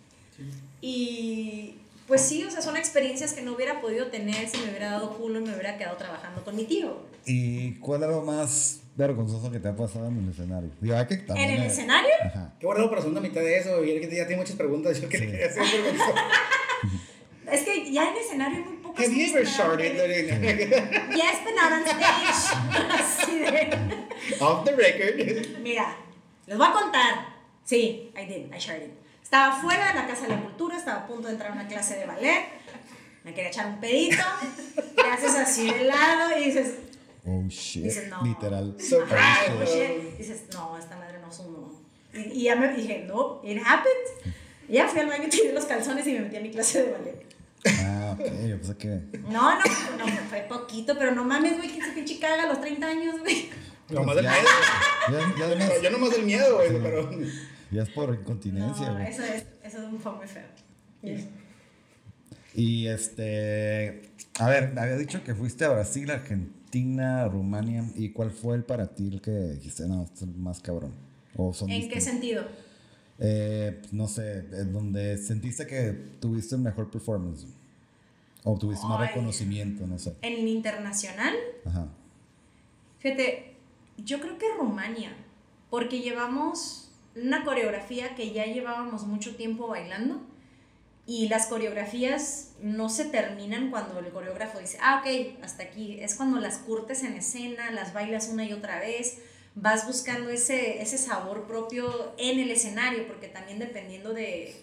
[0.81, 1.75] Y
[2.09, 5.17] pues sí, o sea, son experiencias que no hubiera podido tener si me hubiera dado
[5.17, 6.99] culo y me hubiera quedado trabajando con mi tío.
[7.25, 10.71] ¿Y cuál es lo más vergonzoso que te ha pasado en el escenario?
[10.81, 12.11] Digo, hay que también, ¿En el escenario?
[12.25, 12.55] Ajá.
[12.59, 13.85] Qué guardado para la segunda mitad de eso.
[13.85, 15.01] Y él que ya tiene muchas preguntas.
[15.01, 16.15] Yo que le quería hacer vergonzoso.
[17.51, 19.95] Es que ya en escenario hay muy pocas Have you ever started.
[21.15, 22.91] Yes, but not on stage.
[23.01, 24.41] Así de...
[24.41, 25.61] off the record?
[25.63, 25.97] Mira,
[26.47, 27.37] les voy a contar.
[27.65, 28.91] Sí, I did, I shared it.
[29.23, 31.67] Estaba fuera de la Casa de la Cultura, estaba a punto de entrar a una
[31.67, 32.47] clase de ballet.
[33.25, 34.23] Me quería echar un pedito.
[34.95, 36.75] Te haces así de lado y dices,
[37.27, 37.85] Oh shit.
[37.85, 38.23] Dices, no.
[38.23, 38.77] Literal.
[38.79, 39.15] Surprise.
[39.19, 40.17] Ajá, oh, shit.
[40.19, 41.73] Dices, no, esta madre no sumó.
[42.15, 44.33] Y, y ya me dije, no, it happened.
[44.69, 46.93] Y ya fui al baño, tiré los calzones y me metí a mi clase de
[46.93, 47.27] ballet.
[47.81, 48.25] Ah, ok.
[48.49, 48.89] Yo pensé que.
[49.29, 49.65] No, no,
[49.99, 53.21] no, fue poquito, pero no mames, güey, que se pinche caga a los 30 años,
[53.21, 53.51] güey.
[53.89, 54.49] Nomás del Ya- miedo.
[55.11, 56.69] Ya, ya, además, Pero Yo nomás del miedo, güey.
[56.83, 57.11] Pero.
[57.73, 59.09] ya es por incontinencia, No, güey.
[59.09, 60.43] eso, es, eso fue muy feo.
[62.55, 64.03] Y este.
[64.39, 66.53] A ver, me había dicho que fuiste a Brasil, Argentina,
[67.31, 67.85] Rumania.
[67.95, 70.93] ¿Y cuál fue el para ti el que dijiste, no, es el más cabrón?
[71.37, 72.45] ¿O son ¿En qué sentido?
[73.19, 77.47] Eh, no sé, en donde sentiste que tuviste un mejor performance.
[78.45, 80.15] O tuviste más reconocimiento, no sé.
[80.23, 81.35] En internacional,
[81.65, 81.89] Ajá.
[82.99, 83.57] fíjate,
[84.05, 85.17] yo creo que Rumania,
[85.69, 90.21] porque llevamos una coreografía que ya llevábamos mucho tiempo bailando
[91.07, 96.01] y las coreografías no se terminan cuando el coreógrafo dice, ah, ok, hasta aquí.
[96.01, 99.19] Es cuando las curtes en escena, las bailas una y otra vez,
[99.55, 104.55] vas buscando ese, ese sabor propio en el escenario, porque también dependiendo de,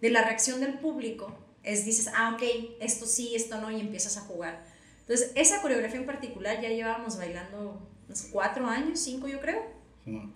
[0.00, 2.42] de la reacción del público, es dices, ah, ok,
[2.80, 4.64] esto sí, esto no, y empiezas a jugar.
[5.00, 9.62] Entonces, esa coreografía en particular ya llevábamos bailando unos cuatro años, cinco yo creo,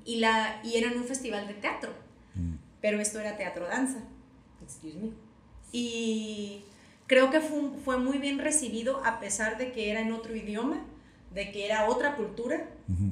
[0.05, 1.93] y, la, y era en un festival de teatro,
[2.37, 2.57] Mm.
[2.81, 4.01] pero esto era teatro-danza.
[4.61, 5.11] Excuse me.
[5.71, 6.65] Y
[7.15, 10.79] creo que fue, fue muy bien recibido a pesar de que era en otro idioma.
[11.31, 12.57] de que era otra cultura.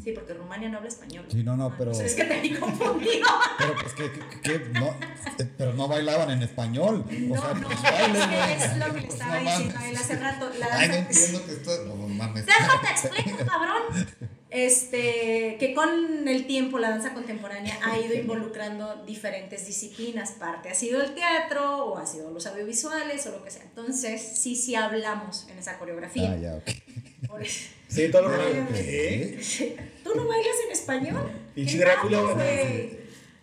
[0.04, 1.24] Sí, porque Rumania no habla español.
[1.28, 3.26] Sí, no, no, Ah, pero- pues es que te vi confundido.
[3.58, 4.94] Pero pues que, que- que no,
[5.40, 7.04] eh, pero no bailaban en español.
[7.04, 8.52] O No, sea, no, pues es bailen, que güey.
[8.52, 10.50] es lo que le Pues, estaba no diciendo él hace rato.
[10.56, 11.84] La Ay, no entiendo que esto.
[11.86, 12.46] No mames.
[12.46, 13.82] Déjate explico, cabrón.
[14.52, 20.32] Este, que con el tiempo la danza contemporánea ha ido involucrando diferentes disciplinas.
[20.32, 23.62] Parte ha sido el teatro o ha sido los audiovisuales o lo que sea.
[23.62, 26.32] Entonces, sí, sí hablamos en esa coreografía.
[26.32, 27.28] Ah, ya, ok.
[27.28, 27.70] Por eso.
[27.88, 29.78] Sí, todo lo Ay, que.
[30.04, 31.30] ¿Tú no bailas en español?
[31.54, 32.20] ¿Qué Drácula?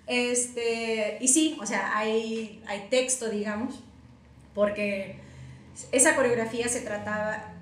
[0.06, 3.84] Este, y sí, o sea, hay, hay texto, digamos,
[4.54, 5.18] porque
[5.92, 7.54] esa coreografía se trataba,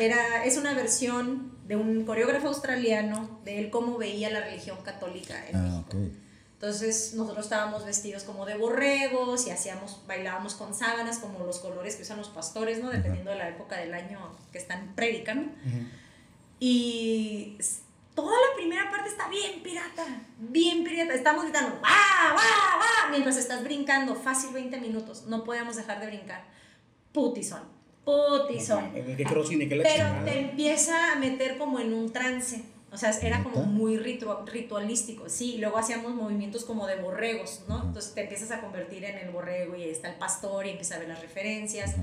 [0.00, 5.46] era, es una versión de un coreógrafo australiano, de él cómo veía la religión católica
[5.48, 5.96] en Ah, México.
[5.98, 6.12] ok.
[6.54, 11.96] Entonces nosotros estábamos vestidos como de borregos y hacíamos, bailábamos con sábanas como los colores
[11.96, 12.88] que usan los pastores, ¿no?
[12.90, 14.18] Dependiendo de la época del año
[14.52, 15.52] que están predicando.
[16.58, 17.80] Y s-
[18.14, 20.04] toda la primera parte está bien pirata,
[20.38, 21.12] bien pirata.
[21.14, 23.10] Estamos gritando, ¡va, va, va!
[23.10, 25.24] Mientras estás brincando, fácil 20 minutos.
[25.26, 26.44] No podíamos dejar de brincar.
[27.12, 27.62] Putizón,
[28.06, 28.92] putizón.
[28.92, 32.62] ¿Qué crossing y qué la Pero te empieza a meter como en un trance.
[32.92, 35.58] O sea, era como muy ritu- ritualístico, sí.
[35.58, 37.82] Luego hacíamos movimientos como de borregos, ¿no?
[37.84, 40.94] Entonces te empiezas a convertir en el borrego y ahí está el pastor y empieza
[40.94, 41.96] a ver las referencias.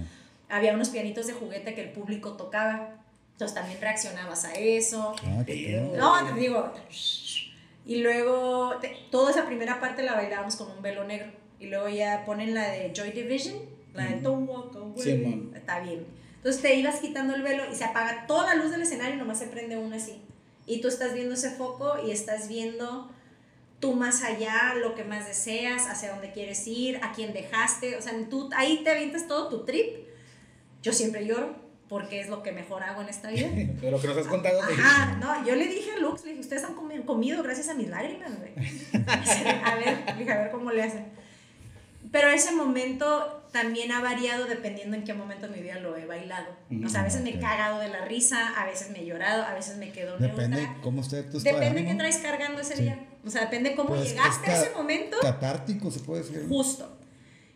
[0.49, 2.97] Había unos pianitos de juguete que el público tocaba.
[3.31, 5.15] Entonces también reaccionabas a eso.
[5.25, 5.43] Ah.
[5.97, 6.71] No, te digo.
[7.85, 11.31] Y luego te- toda esa primera parte la bailábamos con un velo negro.
[11.59, 13.55] Y luego ya ponen la de Joy Division,
[13.93, 15.01] la de Don't Walk Away.
[15.03, 15.51] Simón.
[15.55, 16.05] Está bien.
[16.37, 19.17] Entonces te ibas quitando el velo y se apaga toda la luz del escenario y
[19.17, 20.21] nomás se prende una así.
[20.65, 23.09] Y tú estás viendo ese foco y estás viendo
[23.79, 27.97] tú más allá, lo que más deseas, hacia dónde quieres ir, a quién dejaste.
[27.97, 30.05] O sea, tú ahí te avientas todo tu trip.
[30.81, 31.55] Yo siempre lloro
[31.89, 33.47] porque es lo que mejor hago en esta vida.
[33.81, 34.61] De lo que nos has contado.
[34.67, 34.73] sí.
[34.79, 37.73] Ajá, no, yo le dije a Lux, le dije, ustedes han comi- comido gracias a
[37.73, 38.53] mis lágrimas, güey.
[39.63, 41.05] a ver, dije, a ver cómo le hacen.
[42.13, 46.05] Pero ese momento también ha variado dependiendo en qué momento de mi vida lo he
[46.05, 46.47] bailado.
[46.85, 49.43] O sea, a veces me he cagado de la risa, a veces me he llorado,
[49.43, 50.81] a veces me quedo Depende neutra.
[50.81, 52.83] cómo esté tu estado de Depende qué traes cargando ese Sí.
[52.83, 53.05] día.
[53.25, 55.17] O sea, depende cómo Pues, llegaste a ese momento.
[55.21, 56.45] Catártico, se puede decir.
[56.47, 56.97] Justo.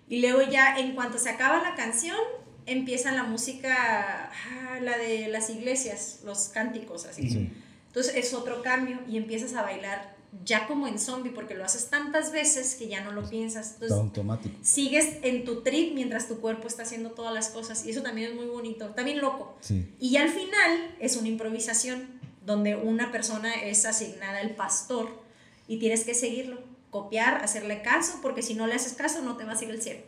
[0.10, 2.18] Y luego ya en cuanto se acaba la canción,
[2.66, 7.30] empieza la música, ah, la de las iglesias, los cánticos así.
[7.30, 7.54] Sí.
[7.88, 11.90] Entonces es otro cambio y empiezas a bailar ya como en zombie porque lo haces
[11.90, 13.72] tantas veces que ya no lo piensas.
[13.72, 14.56] Está Entonces automático.
[14.62, 18.32] sigues en tu trip mientras tu cuerpo está haciendo todas las cosas y eso también
[18.32, 19.58] es muy bonito, también loco.
[19.62, 19.94] Sí.
[20.00, 22.08] Y ya al final es una improvisación
[22.46, 25.22] donde una persona es asignada el pastor
[25.68, 26.60] y tienes que seguirlo,
[26.92, 29.82] copiar, hacerle caso, porque si no le haces caso no te va a seguir el
[29.82, 30.02] cielo.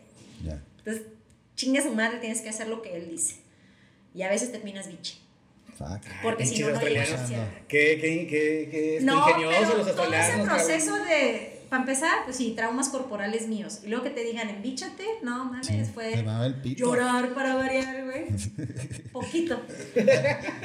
[0.44, 0.62] Ya.
[0.78, 1.06] Entonces,
[1.54, 3.36] chinga su madre, tienes que hacer lo que él dice.
[4.14, 5.18] Y a veces terminas biche,
[5.80, 6.02] Fuck.
[6.22, 7.48] porque si no, no llegas australianos.
[7.66, 10.46] Qué, qué, qué, qué No, ingeniosos pero los todo ese australianos.
[10.48, 11.08] proceso cabrón.
[11.08, 13.80] de, para empezar, pues sí, traumas corporales míos.
[13.84, 16.22] Y luego que te digan, embíchate, no mames, Sí, fue
[16.76, 18.26] llorar para variar, güey.
[19.12, 19.58] Poquito.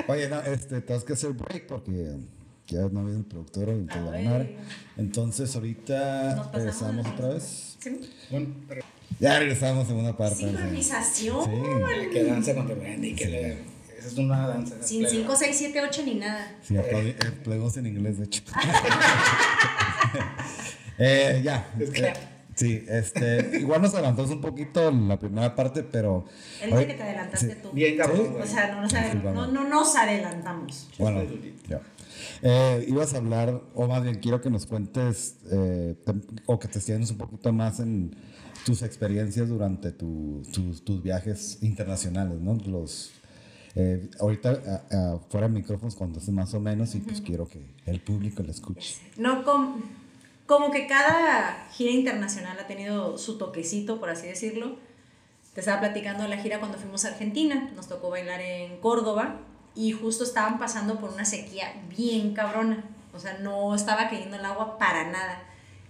[0.08, 2.16] Oye, no, este, tenemos que hacer break porque
[2.68, 3.86] ya no viene el productor a Ay.
[4.24, 4.48] ganar.
[4.98, 7.78] Entonces, ahorita regresamos otra vez.
[7.80, 8.02] Sí.
[8.32, 8.82] Bueno, pero
[9.20, 10.38] Ya regresamos en una parte.
[10.38, 11.46] Sincronización.
[11.46, 12.10] Sí.
[12.12, 13.60] que danza contemporánea y que le- Esa
[14.08, 14.76] es una danza.
[14.82, 15.16] Sin plena.
[15.16, 16.56] 5, 6, 7, 8 ni nada.
[16.62, 18.42] Sí, aplaudi- aplaudimos en inglés, de hecho.
[20.98, 21.72] eh, ya.
[21.80, 22.20] Es eh, claro.
[22.56, 26.26] sí, este, igual nos adelantamos un poquito en la primera parte, pero.
[26.62, 27.58] Él dice Oye, que te adelantaste sí.
[27.62, 27.70] tú.
[27.72, 28.36] Bien, cabrón.
[28.38, 28.42] Sí.
[28.42, 29.36] O sea, no nos, adel- Discúlpame.
[29.36, 30.90] no, no nos adelantamos.
[30.98, 31.22] Bueno,
[31.68, 31.82] ya.
[32.42, 36.14] Eh, ibas a hablar, o más bien quiero que nos cuentes, eh, te-
[36.46, 38.16] o que te extiendas un poquito más en
[38.66, 42.56] tus experiencias durante tu- tus- tus viajes internacionales, ¿no?
[42.66, 43.12] Los,
[43.76, 47.62] eh, ahorita a- a- fuera de micrófonos contaste más o menos y pues quiero que
[47.86, 48.96] el público lo escuche.
[49.18, 49.82] No, com-
[50.46, 54.78] como que cada gira internacional ha tenido su toquecito, por así decirlo.
[55.54, 59.40] Te estaba platicando de la gira cuando fuimos a Argentina, nos tocó bailar en Córdoba
[59.74, 62.84] y justo estaban pasando por una sequía bien cabrona,
[63.14, 65.42] o sea, no estaba cayendo el agua para nada.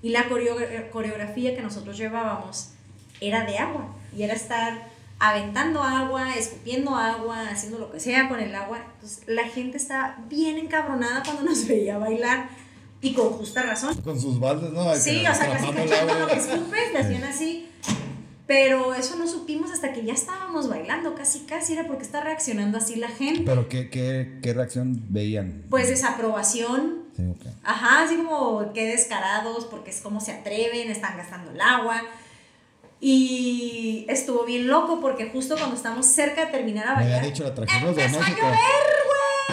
[0.01, 0.57] Y la coreo-
[0.91, 2.69] coreografía que nosotros llevábamos
[3.21, 4.87] era de agua y era estar
[5.29, 8.79] aventando agua, escupiendo agua, haciendo lo que sea con el agua.
[8.95, 12.49] Entonces la gente estaba bien encabronada cuando nos veía bailar
[13.01, 13.95] y con justa razón.
[14.01, 14.89] Con sus baldes, ¿no?
[14.89, 17.69] Ay, Sí, o sea, casi cachando lo que escupes, le hacían así.
[18.47, 22.77] Pero eso no supimos hasta que ya estábamos bailando, casi casi era porque está reaccionando
[22.77, 23.41] así la gente.
[23.43, 25.63] Pero ¿qué, qué, qué reacción veían?
[25.71, 27.47] Pues desaprobación, Sí, ok.
[27.63, 32.03] ajá, así como qué descarados, porque es como se atreven, están gastando el agua.
[33.07, 37.25] Y estuvo bien loco porque justo cuando estamos cerca de terminar a Me habían bailar,
[37.31, 38.47] dicho, la trajimos de empezó a México.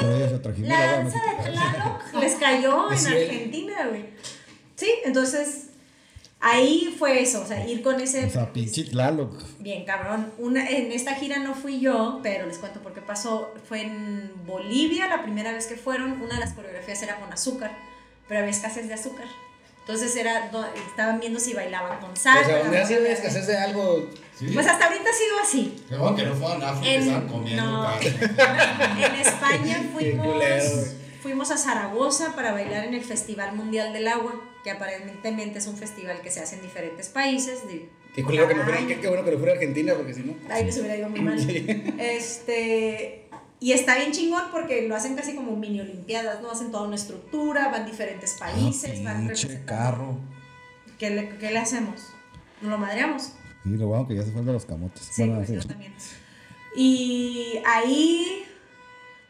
[0.01, 1.43] llover, trajimos La danza México.
[1.45, 3.07] de Tlaloc les cayó en.
[3.07, 4.07] Argentina, güey.
[4.75, 5.67] Sí, entonces
[6.41, 8.25] ahí fue eso, o sea, ir con ese...
[8.25, 9.35] O sea, pinche Tlaloc.
[9.59, 10.33] Bien, cabrón.
[10.39, 13.53] Una, en esta gira no fui yo, pero les cuento por qué pasó.
[13.69, 16.23] Fue en Bolivia la primera vez que fueron.
[16.23, 17.77] Una de las coreografías era con azúcar,
[18.29, 19.27] pero había escasez de azúcar.
[19.83, 20.51] Entonces era,
[20.89, 22.39] estaban viendo si bailaban con sal.
[22.43, 24.09] O sea, donde ha bailaban sido con- escasez de algo.
[24.55, 25.85] Pues hasta ahorita ha sido así.
[25.89, 28.01] Qué bueno que no fueron a África, En- estaban comiendo no.
[28.01, 30.35] En España fuimos,
[31.21, 35.77] fuimos a Zaragoza para bailar en el Festival Mundial del Agua, que aparentemente es un
[35.77, 37.67] festival que se hace en diferentes países.
[37.67, 40.15] de- Qué, culero que no fuera- qué, qué bueno que no fuera a Argentina, porque
[40.15, 40.35] si no.
[40.51, 41.39] Ahí les hubiera ido muy mal.
[41.41, 41.67] Sí.
[41.99, 43.22] Este,
[43.63, 46.51] y está bien chingón porque lo hacen casi como mini olimpiadas, ¿no?
[46.51, 49.67] Hacen toda una estructura, van diferentes países, van Ah, pinche representando.
[49.67, 50.17] carro.
[50.99, 52.09] ¿Qué le, qué le hacemos?
[52.61, 53.33] ¿Nos lo madreamos?
[53.65, 55.03] Sí, lo bueno que ya se fue el de los camotes.
[55.11, 55.95] Sí, Bueno, pues yo también.
[56.77, 58.45] Y ahí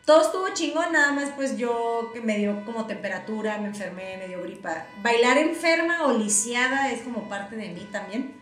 [0.06, 4.28] todo estuvo chingón, nada más pues yo que me dio como temperatura, me enfermé, me
[4.28, 4.86] dio gripa.
[5.02, 8.34] Bailar enferma o lisiada es como parte de mí también.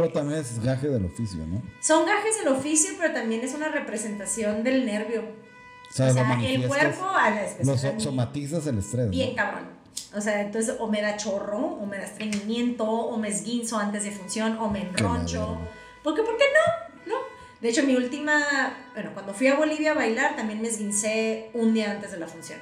[0.00, 1.62] Pero también es gaje del oficio, ¿no?
[1.80, 5.22] Son gajes del oficio, pero también es una representación del nervio.
[5.90, 9.06] O sea, O sea, el cuerpo a la Lo especial so- somatizas el estrés.
[9.06, 9.10] ¿no?
[9.10, 9.64] bien cabrón.
[10.14, 14.04] O sea, entonces o me da chorro, o me da estreñimiento, o me esguinzo antes
[14.04, 15.58] de función, o me enroncho.
[16.04, 16.22] ¿Por qué?
[16.22, 16.44] ¿Por qué
[17.06, 17.14] no?
[17.14, 17.20] ¿No?
[17.60, 18.38] De hecho, mi última,
[18.94, 22.26] bueno, cuando fui a Bolivia a bailar, también me esguincé un día antes de la
[22.28, 22.58] función.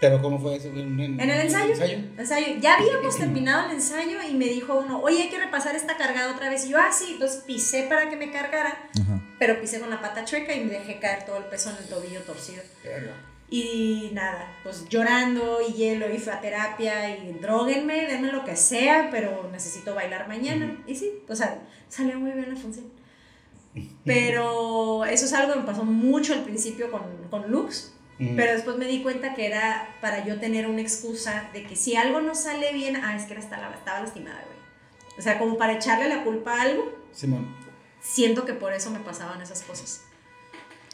[0.00, 0.68] Pero ¿cómo fue eso?
[0.68, 1.72] ¿En, En el ensayo.
[2.18, 2.46] ensayo.
[2.60, 6.34] Ya habíamos terminado el ensayo y me dijo uno, oye, hay que repasar esta cargada
[6.34, 6.66] otra vez.
[6.66, 9.20] Y yo, ah, sí, entonces pisé para que me cargara, Ajá.
[9.38, 11.88] pero pisé con la pata chueca y me dejé caer todo el peso en el
[11.88, 12.62] tobillo torcido.
[13.48, 18.56] Y nada, pues llorando y hielo y fui a terapia y droguenme, denme lo que
[18.56, 20.76] sea, pero necesito bailar mañana.
[20.86, 22.86] Y sí, o sea, salió muy bien la función.
[24.04, 28.76] Pero eso es algo que me pasó mucho al principio con, con Lux, pero después
[28.78, 32.34] me di cuenta que era para yo tener una excusa de que si algo no
[32.34, 35.18] sale bien, ah, es que era estaba, estaba lastimada, güey.
[35.18, 37.54] O sea, como para echarle la culpa a algo, Simón.
[38.00, 40.02] siento que por eso me pasaban esas cosas.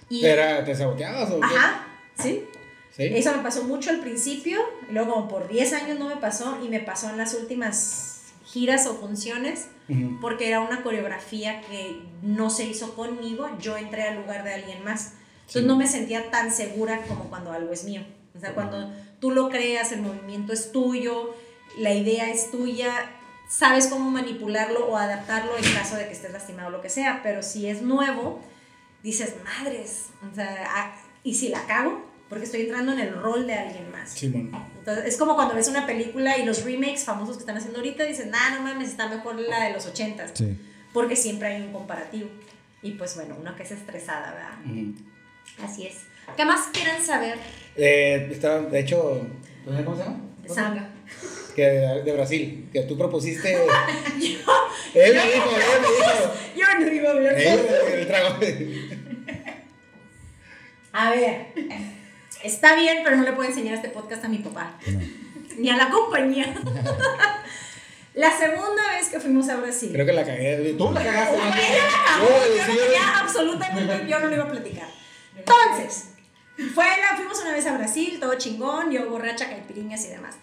[0.09, 1.47] Y, ¿Era, ¿Te saboteabas o qué?
[1.47, 1.87] ajá,
[2.19, 2.45] sí.
[2.91, 3.05] ¿Sí?
[3.05, 6.69] Eso me pasó mucho al principio, luego como por 10 años no me pasó y
[6.69, 9.69] me pasó en las últimas giras o funciones
[10.21, 14.85] porque era una coreografía que no se hizo conmigo, yo entré al lugar de alguien
[14.85, 15.15] más.
[15.43, 15.69] Entonces Sí.
[15.69, 18.03] no me sentía tan segura como cuando algo es mío.
[18.37, 21.35] O sea, cuando tú lo creas, el movimiento es tuyo,
[21.79, 22.93] la idea es tuya,
[23.49, 27.21] sabes cómo manipularlo o adaptarlo en caso de que estés lastimado o lo que sea,
[27.23, 28.41] pero si es nuevo,
[29.03, 32.11] dices, madres, o sea, ah, ¿y si la cago?
[32.31, 34.11] Porque estoy entrando en el rol de alguien más.
[34.11, 34.51] Simón.
[34.79, 38.05] Entonces, es como cuando ves una película y los remakes famosos que están haciendo ahorita
[38.05, 40.31] dicen, nah, no mames, está mejor la de los ochentas.
[40.33, 40.57] Sí.
[40.95, 42.31] Porque siempre hay un comparativo.
[42.81, 44.59] Y pues bueno, una que es estresada, ¿verdad?
[44.65, 44.95] Ujú.
[45.63, 46.03] Así es.
[46.37, 47.39] ¿Qué más quieren saber?
[47.77, 48.39] Eh,
[48.71, 49.27] de hecho,
[49.65, 50.21] ¿cómo se llama?
[50.49, 50.89] Sanga.
[51.57, 53.55] Que de, de Brasil, que tú propusiste.
[53.55, 54.53] Él me dijo,
[54.95, 56.35] él me dijo.
[56.57, 57.35] Yo no iba a hablar.
[57.41, 57.61] Él,
[57.95, 58.37] el trago.
[60.93, 61.47] A ver,
[62.43, 64.79] está bien, pero no le puedo enseñar este podcast a mi papá.
[65.59, 66.55] Ni a la compañía.
[68.15, 69.91] la segunda vez que fuimos a Brasil.
[69.93, 70.75] Creo que la cagué.
[70.77, 71.37] Tú la cagaste.
[71.39, 71.45] ¿no?
[71.45, 74.89] la cagó, Yo, yo yo- absolutamente yo no lo iba a platicar.
[75.37, 76.11] Entonces,
[76.75, 80.37] fue la, fuimos una vez a Brasil, todo chingón, yo borracha, caipiriñas y demás.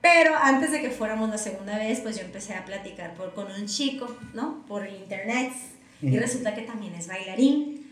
[0.00, 3.50] Pero antes de que fuéramos la segunda vez, pues yo empecé a platicar por, con
[3.50, 4.64] un chico, ¿no?
[4.66, 5.52] Por el internet.
[6.02, 7.90] Y resulta que también es bailarín.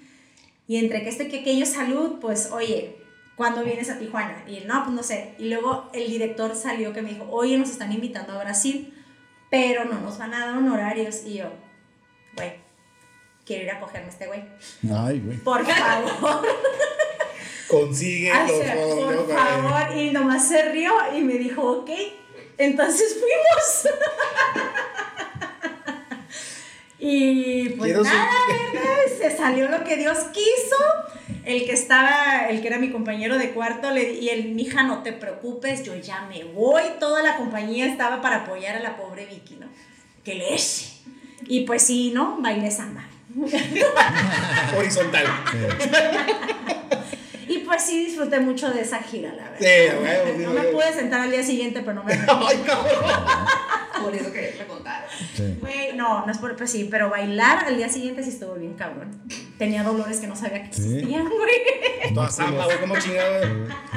[0.67, 2.99] Y entre que esto y que aquello salud, pues, oye,
[3.35, 4.45] ¿cuándo vienes a Tijuana?
[4.47, 5.35] Y él, no, pues no sé.
[5.38, 8.93] Y luego el director salió que me dijo, oye, nos están invitando a Brasil,
[9.51, 11.23] pero no nos van a dar honorarios.
[11.25, 11.51] Y yo,
[12.37, 12.53] güey,
[13.46, 14.42] quiero ir a cogerme a este güey.
[14.94, 15.38] Ay, güey.
[15.38, 16.46] Por favor.
[17.68, 19.96] Consigue O los por para- favor.
[19.96, 21.90] Y nomás se rió y me dijo, ok.
[22.59, 23.94] Entonces fuimos.
[26.98, 28.31] y pues Quiero su- nada,
[28.72, 28.88] ¿verdad?
[29.18, 30.76] Se salió lo que Dios quiso.
[31.44, 35.02] El que estaba, el que era mi compañero de cuarto, le, y el, mija, no
[35.02, 36.83] te preocupes, yo ya me voy.
[37.00, 39.66] Toda la compañía estaba para apoyar a la pobre Vicky, ¿no?
[40.24, 40.87] Que le eche.
[41.48, 42.37] Y pues sí, ¿no?
[42.40, 43.09] Bailé samba.
[44.79, 45.27] Horizontal.
[47.49, 49.59] Y pues sí disfruté mucho de esa gira, la verdad.
[49.59, 52.95] Sí, sí, no me pude sentar al día siguiente, pero no me Ay, cabrón.
[54.03, 55.07] Por eso quería preguntar.
[55.35, 55.57] Sí.
[55.61, 58.75] Güey, no, no es por, pues sí, pero bailar al día siguiente sí estuvo bien
[58.75, 59.11] cabrón.
[59.59, 62.15] Tenía dolores que no sabía que existían, güey.
[62.15, 63.42] Toda samba, güey, como chingado.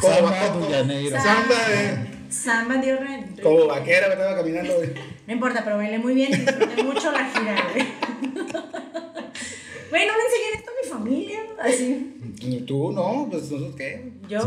[0.02, 1.22] Samba, Como Dullaneira.
[1.22, 2.12] Samba, eh.
[2.30, 4.94] Samba dio re- Como vaquera, me estaba caminando, güey.
[5.28, 7.88] No importa, pero bailé muy bien y disfruté mucho la gira, güey.
[9.90, 12.34] Güey, no le enseñé esto a mi familia, así.
[12.42, 14.12] Y Tú, no, pues nosotros qué.
[14.28, 14.40] Yo,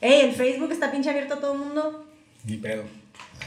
[0.00, 2.06] Ey, el Facebook está pinche abierto a todo el mundo.
[2.44, 2.84] Ni pedo.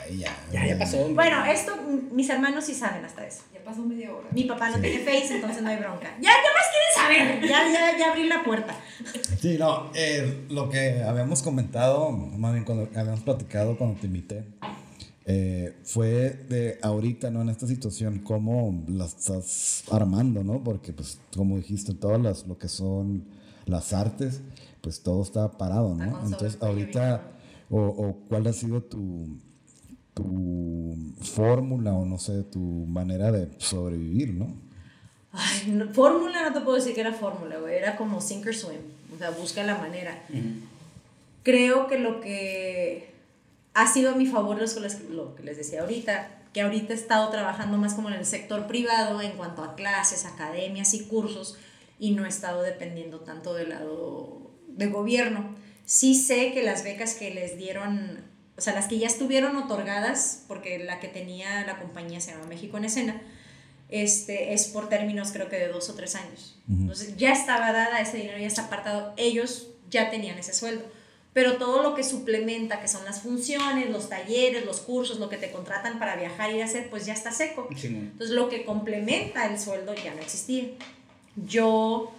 [0.04, 0.36] Ay, ya.
[0.51, 0.97] Ya, ya pasó.
[0.97, 1.14] hombre.
[1.14, 1.76] Bueno, esto,
[2.12, 3.43] mis hermanos sí saben hasta eso.
[3.54, 4.28] Ya pasó media hora.
[4.32, 6.14] Mi papá no tiene Face, entonces no hay bronca.
[6.20, 7.49] Ya, ¿qué más quieren saber?
[7.49, 8.76] Ya, ya, ya abrí la puerta.
[9.39, 14.43] Sí, no, eh, lo que habíamos comentado, más bien cuando habíamos platicado cuando te invité,
[15.26, 17.42] eh, fue de ahorita, ¿no?
[17.42, 20.64] En esta situación, cómo la estás armando, ¿no?
[20.64, 23.24] Porque, pues, como dijiste, todas las, lo que son
[23.66, 24.42] las artes,
[24.82, 26.20] pues todo está parado, ¿no?
[26.26, 27.32] Entonces, ahorita,
[27.70, 29.38] o, o cuál ha sido tu,
[30.14, 34.48] tu fórmula o no sé, tu manera de sobrevivir, ¿no?
[35.32, 37.76] Ay, no- fórmula no te puedo decir que era fórmula, güey.
[37.78, 38.82] Era como sink or swim.
[39.16, 40.22] O sea, busca la manera.
[41.44, 43.12] Creo que lo que
[43.74, 44.78] ha sido a mi favor es
[45.10, 48.68] lo que les decía ahorita, que ahorita he estado trabajando más como en el sector
[48.68, 51.58] privado en cuanto a clases, academias y cursos
[52.00, 55.56] y no he estado dependiendo tanto del lado de gobierno.
[55.86, 58.24] Sí sé que las becas que les dieron,
[58.58, 62.46] o sea, las que ya estuvieron otorgadas, porque la que tenía la compañía se llama
[62.46, 63.22] México en Escena,
[63.90, 66.60] este, es por términos creo que de dos o tres años.
[66.70, 70.86] Entonces ya estaba dada, ese dinero ya está apartado, ellos ya tenían ese sueldo.
[71.34, 75.38] Pero todo lo que suplementa, que son las funciones, los talleres, los cursos, lo que
[75.38, 77.68] te contratan para viajar y hacer, pues ya está seco.
[77.76, 77.88] Sí.
[77.88, 80.66] Entonces lo que complementa el sueldo ya no existía.
[81.36, 82.12] Yo,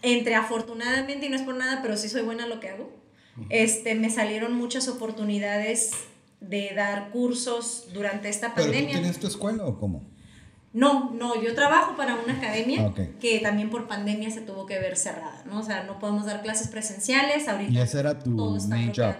[0.00, 2.90] entre afortunadamente, y no es por nada, pero sí soy buena en lo que hago,
[3.50, 5.90] este, me salieron muchas oportunidades
[6.40, 9.00] de dar cursos durante esta ¿Pero tú pandemia.
[9.00, 10.02] tienes tu escuela o cómo?
[10.74, 14.96] No, no, yo trabajo para una academia que también por pandemia se tuvo que ver
[14.96, 15.60] cerrada, ¿no?
[15.60, 18.30] O sea, no podemos dar clases presenciales, ahorita Y ese era tu
[18.68, 19.14] main job.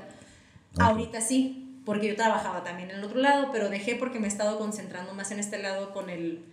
[0.78, 4.28] Ahorita sí, porque yo trabajaba también en el otro lado, pero dejé porque me he
[4.30, 6.44] estado concentrando más en este lado con el,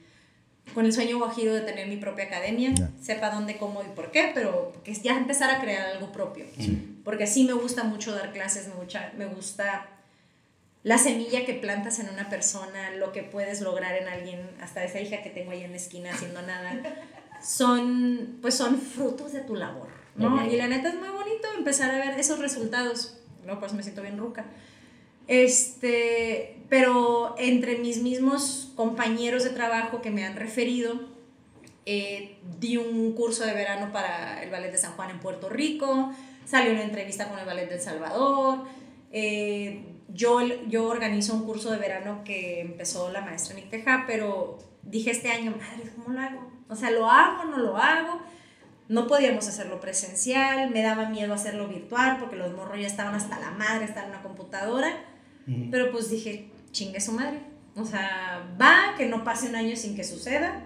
[0.75, 2.91] con el sueño guajiro de tener mi propia academia, Ya.
[3.01, 6.45] sepa dónde, cómo y por qué, pero que ya empezar a crear algo propio.
[7.03, 9.87] Porque sí me gusta mucho dar clases, me gusta, me gusta
[10.83, 14.99] la semilla que plantas en una persona, lo que puedes lograr en alguien, hasta esa
[14.99, 16.81] hija que tengo ahí en la esquina haciendo nada,
[17.43, 20.45] son, pues son frutos de tu labor, ¿no?
[20.45, 23.59] Y la neta es muy bonito empezar a ver esos resultados, ¿no?
[23.59, 24.45] Pues me siento bien ruca.
[25.27, 30.99] Este, pero entre mis mismos compañeros de trabajo que me han referido,
[31.85, 36.11] eh, di un curso de verano para el Ballet de San Juan en Puerto Rico,
[36.45, 38.59] salió una entrevista con el Ballet del Salvador,
[39.11, 44.59] eh, yo, yo organizo un curso de verano que empezó la maestra Nick Teja, pero
[44.83, 46.51] dije este año, madre, ¿cómo lo hago?
[46.69, 48.21] O sea, ¿lo hago no lo hago?
[48.87, 53.39] No podíamos hacerlo presencial, me daba miedo hacerlo virtual porque los morros ya estaban hasta
[53.39, 55.05] la madre, estaban en una computadora.
[55.69, 57.39] Pero pues dije, chingue su madre.
[57.75, 60.63] O sea, va, que no pase un año sin que suceda.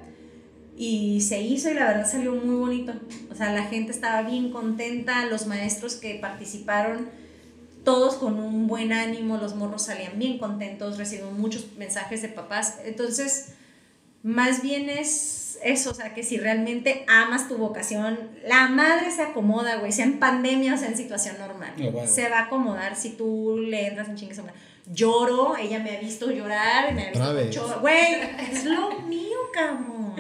[0.78, 2.94] Y se hizo y la verdad salió muy bonito.
[3.32, 7.10] O sea, la gente estaba bien contenta, los maestros que participaron,
[7.86, 12.80] todos con un buen ánimo, los morros salían bien contentos, recibimos muchos mensajes de papás.
[12.84, 13.54] Entonces,
[14.24, 19.22] más bien es eso, o sea, que si realmente amas tu vocación, la madre se
[19.22, 21.74] acomoda, güey, sea en pandemia o sea en situación normal.
[21.80, 22.08] Oh, wow.
[22.08, 24.56] Se va a acomodar si tú le entras en chingue su madre.
[24.92, 27.82] Lloro, ella me ha visto llorar, me ha visto chorro.
[27.82, 28.16] Güey,
[28.52, 30.16] es lo mío, cabrón.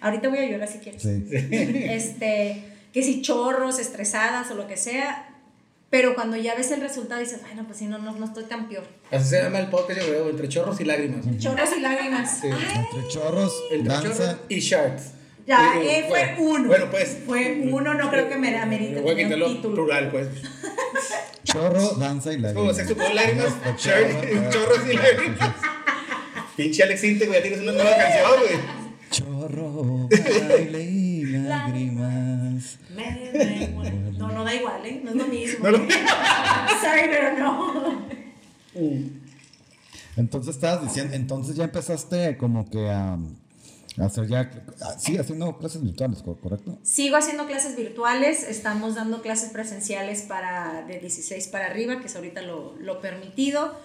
[0.00, 1.26] Ahorita voy a llorar si quieres Sí.
[1.30, 5.29] este, que si chorros, estresadas o lo que sea,
[5.90, 8.68] pero cuando ya ves el resultado dices, bueno, pues sí, no, no, no estoy tan
[8.68, 8.84] peor.
[9.10, 11.24] Así se llama el podcast, yo creo, entre chorros y lágrimas.
[11.38, 12.38] Chorros y lágrimas.
[12.40, 12.46] Sí.
[12.48, 14.08] Entre chorros, Entre danza.
[14.12, 15.02] chorros y sharks.
[15.46, 16.68] Ya, Sí, eh, fue uno.
[16.68, 17.18] Bueno, pues.
[17.26, 19.74] Fue uno, no creo que me amerite Voy a quitarlo título.
[19.74, 20.28] plural, pues.
[21.44, 22.76] Chorro, danza y Es como lágrimas.
[22.76, 23.52] sexo con lágrimas,
[24.52, 25.54] chorros y lágrimas.
[26.56, 28.60] Pinche Alex Inte, güey, ya tienes una nueva canción, güey.
[29.10, 30.08] Chorro,
[30.48, 32.78] baile y lágrimas.
[32.94, 34.09] Me da igual.
[34.30, 35.00] No, no da igual, ¿eh?
[35.04, 35.64] No es lo mismo.
[35.64, 35.78] No lo-
[36.80, 38.00] Sorry, pero no.
[40.16, 44.50] Entonces estabas diciendo, entonces ya empezaste como que a, a hacer ya,
[44.98, 46.78] sí, haciendo clases virtuales, ¿co- ¿correcto?
[46.82, 52.16] Sigo haciendo clases virtuales, estamos dando clases presenciales para de 16 para arriba, que es
[52.16, 53.78] ahorita lo, lo permitido.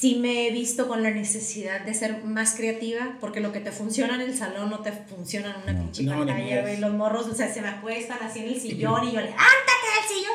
[0.00, 3.70] Sí me he visto con la necesidad de ser más creativa, porque lo que te
[3.70, 5.82] funciona en el salón no te funciona en una No.
[5.82, 6.78] pinche No, pantalla.
[6.78, 10.08] Los morros, o sea, se me acuestan así en el sillón y yo, levántate del
[10.08, 10.34] sillón.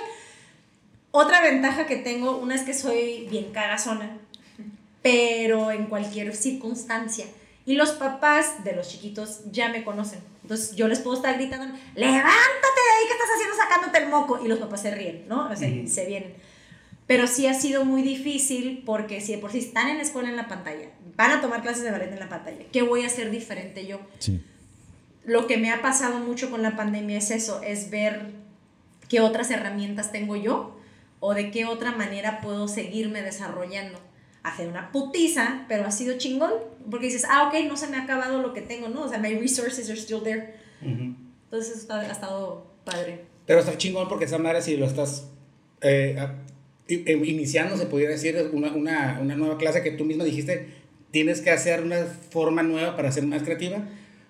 [1.09, 4.17] Otra ventaja que tengo, una es que soy bien cagazona,
[5.01, 7.25] pero en cualquier circunstancia.
[7.65, 10.19] Y los papás de los chiquitos ya me conocen.
[10.43, 14.39] Entonces yo les puedo estar gritando, levántate de ahí que estás haciendo sacándote el moco.
[14.45, 15.49] Y los papás se ríen, ¿no?
[15.49, 16.35] O sea, y se vienen.
[17.07, 20.29] Pero sí ha sido muy difícil porque si de por sí están en la escuela
[20.29, 23.07] en la pantalla, van a tomar clases de ballet en la pantalla, ¿qué voy a
[23.07, 23.99] hacer diferente yo?
[24.19, 24.41] Sí.
[25.23, 28.31] Lo que me ha pasado mucho con la pandemia es eso, es ver
[29.07, 30.79] qué otras herramientas tengo yo
[31.19, 33.99] o de qué otra manera puedo seguirme desarrollando.
[34.43, 36.53] Hacer una putiza, pero ha sido chingón,
[36.91, 39.01] porque dices, ah, ok, no se me ha acabado lo que tengo, ¿no?
[39.03, 40.55] O sea, my resources are still there.
[40.81, 41.15] Ujú.
[41.45, 43.25] Entonces está- ha estado padre.
[43.47, 45.27] Pero está chingón porque esa madre, si lo estás
[45.81, 46.15] eh,
[46.87, 50.67] iniciando, se pudiera decir, una, una, una nueva clase que tú misma dijiste,
[51.11, 53.87] tienes que hacer una forma nueva para ser más creativa,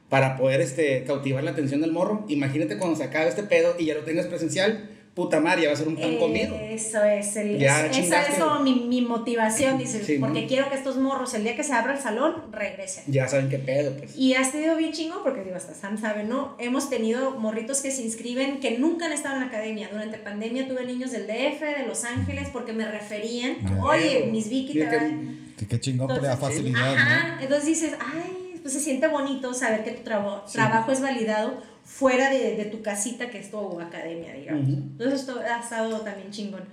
[0.09, 2.25] para poder este, cautivar la atención del morro.
[2.27, 5.73] Imagínate cuando se acabe este pedo y ya lo tengas presencial, puta madre, ya va
[5.73, 6.53] a ser un pan comido.
[6.61, 10.47] Eso es, el, Ya es- esa es como mi, mi motivación, dices, Sí, porque ¿no?
[10.49, 13.05] quiero que estos morros, el día que se abra el salón, regresen.
[13.07, 14.13] Ya saben qué pedo, pues.
[14.17, 16.55] Y ha sido bien chingón porque digo, hasta Sam sabe, ¿no?
[16.59, 19.87] Hemos tenido morritos que se inscriben que nunca han estado en la academia.
[19.89, 24.73] Durante pandemia tuve niños del DF, de Los Ángeles, porque me referían, oye, mis Vicky
[24.79, 29.85] te que- qué chingón, Entonces, facilidad, Ajá, entonces dices, ay, pues se siente bonito saber
[29.85, 31.53] que tu trabo- trabajo es validado
[31.85, 34.63] fuera de, de tu casita, que es tu academia, digamos.
[34.63, 34.73] Ujú.
[34.73, 36.65] Entonces esto ha estado también chingón.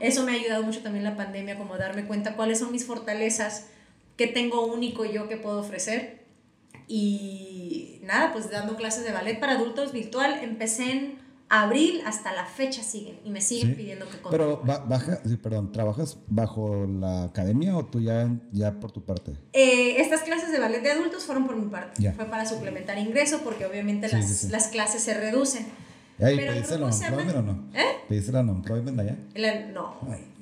[0.00, 3.68] Eso me ha ayudado mucho también la pandemia, como darme cuenta cuáles son mis fortalezas,
[4.16, 6.24] qué tengo único yo que puedo ofrecer.
[6.88, 12.44] Y nada, pues dando clases de ballet para adultos virtual, empecé en abril, hasta la
[12.44, 13.74] fecha siguen y me siguen Sí.
[13.74, 14.66] pidiendo que Pero continúe.
[14.66, 19.32] ba- baja, sí, perdón, ¿trabajas bajo la academia o tú ya, ya por tu parte?
[19.52, 22.02] Eh, estas clases de ballet de adultos fueron por mi parte.
[22.02, 22.12] Ya.
[22.14, 25.66] Fue para suplementar ingreso porque obviamente Sí, las, las clases se reducen.
[26.18, 27.64] ¿Y Pero pediste el unemployment o no?
[27.74, 27.84] ¿Eh?
[28.08, 29.16] ¿Pediste el unemployment allá?
[29.34, 29.94] La- no.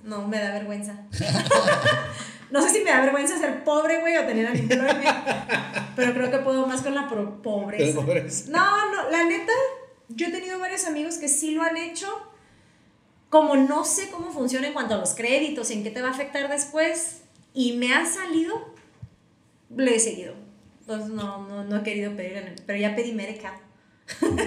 [0.05, 1.03] No, me da vergüenza.
[2.51, 5.17] no sé si me da vergüenza ser pobre, güey, o tener unemployment.
[5.97, 7.85] pero creo que puedo más con la pobreza.
[7.85, 8.49] Pero pobres.
[8.49, 9.53] No, no, la neta,
[10.09, 12.07] yo he tenido varios amigos que sí lo han hecho.
[13.31, 16.13] Como no sé cómo funciona en cuanto a los créditos, en qué te va a
[16.13, 18.75] afectar después, y me ha salido,
[19.77, 20.35] le he seguido.
[20.81, 23.59] Entonces no, no, no he querido pedir, pero ya pedí Medicaid.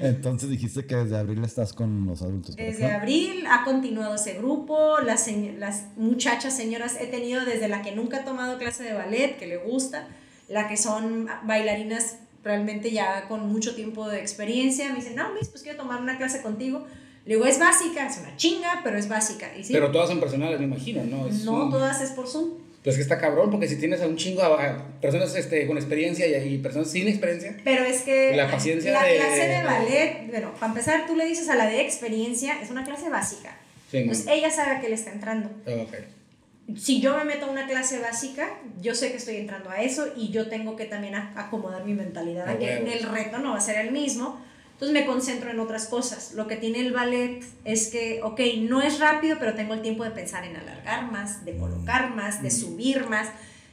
[0.00, 2.56] Entonces dijiste que desde abril estás con los adultos.
[2.56, 7.92] Desde abril ha continuado ese grupo, las, las muchachas, señoras, he tenido desde la que
[7.92, 10.08] nunca ha tomado clase de ballet, que le gusta,
[10.48, 12.18] la que son bailarinas
[12.48, 16.16] realmente ya con mucho tiempo de experiencia, me dicen, no, Miss, pues quiero tomar una
[16.18, 16.84] clase contigo.
[17.24, 19.50] Le digo, es básica, es una chinga, pero es básica.
[19.56, 21.28] Y sí, Pero todas son personales, me imagino, ¿no?
[21.28, 22.66] Es no un- todas es por Zoom.
[22.82, 26.26] Pues que está cabrón, porque si tienes a un chingo a personas este, con experiencia
[26.26, 30.26] y, y personas sin experiencia, Pero es que La paciencia la de- clase de ballet,
[30.30, 33.58] bueno, para empezar, tú le dices a la de experiencia, es una clase básica.
[33.90, 35.50] sí, Entonces ella sabe a qué le está entrando.
[35.66, 35.86] no.
[36.76, 38.48] Si yo me meto a una clase básica,
[38.80, 42.48] yo sé que estoy entrando a eso y yo tengo que también acomodar mi mentalidad
[42.48, 44.38] A que el reto no va a ser el mismo.
[44.74, 46.34] Entonces me concentro en otras cosas.
[46.34, 50.04] Lo que tiene el ballet es que, ok, no es rápido, pero tengo el tiempo
[50.04, 53.28] de pensar en alargar más, de colocar más, de subir más.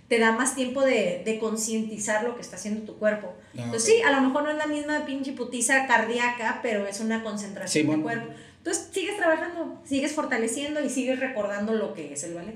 [0.07, 3.33] Te da más tiempo de, de concientizar lo que está haciendo tu cuerpo.
[3.57, 6.99] Ah, Entonces sí, a lo mejor no es la misma pinche putiza cardíaca, pero es
[7.01, 8.33] una concentración de cuerpo.
[8.59, 12.55] Entonces sigues trabajando, sigues fortaleciendo y sigues recordando lo que es el ballet.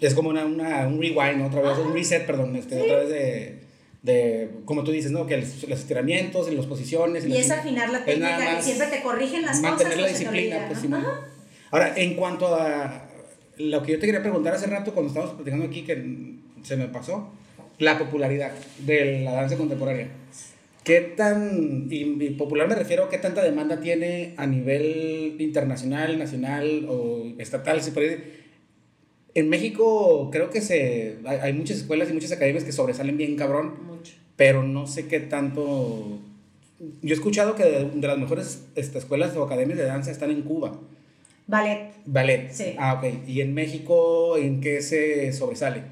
[0.00, 1.46] Es como una, una, un rewind, ¿no?
[1.46, 3.58] otra vez, un reset, perdón, este, otra vez de,
[4.02, 5.26] de, como tú dices, ¿no?
[5.26, 7.24] Que los, los estiramientos y las posiciones.
[7.24, 10.10] Y la es afinar la técnica y más siempre te corrigen las mantener cosas.
[10.10, 10.92] la o se te disciplina, pues.
[10.92, 11.20] Ajá.
[11.70, 13.08] Ahora, en cuanto a
[13.58, 16.86] lo que yo te quería preguntar hace rato cuando estábamos platicando aquí, que se me
[16.88, 17.32] pasó,
[17.78, 20.08] la popularidad de la danza contemporánea.
[20.84, 26.18] ¿Qué tan, y, y popular me refiero, a qué tanta demanda tiene a nivel internacional,
[26.18, 28.37] nacional o estatal, si puede decir?
[29.34, 33.36] En México creo que se, hay, hay muchas escuelas y muchas academias que sobresalen bien
[33.36, 34.12] cabrón, Mucho.
[34.36, 36.18] pero no sé qué tanto...
[37.02, 40.30] Yo he escuchado que de, de las mejores este, escuelas o academias de danza están
[40.30, 40.78] en Cuba.
[41.46, 41.92] Ballet.
[42.04, 42.50] Ballet.
[42.52, 42.74] Sí.
[42.78, 43.26] Ah, ok.
[43.28, 45.82] ¿Y en México en qué se sobresale?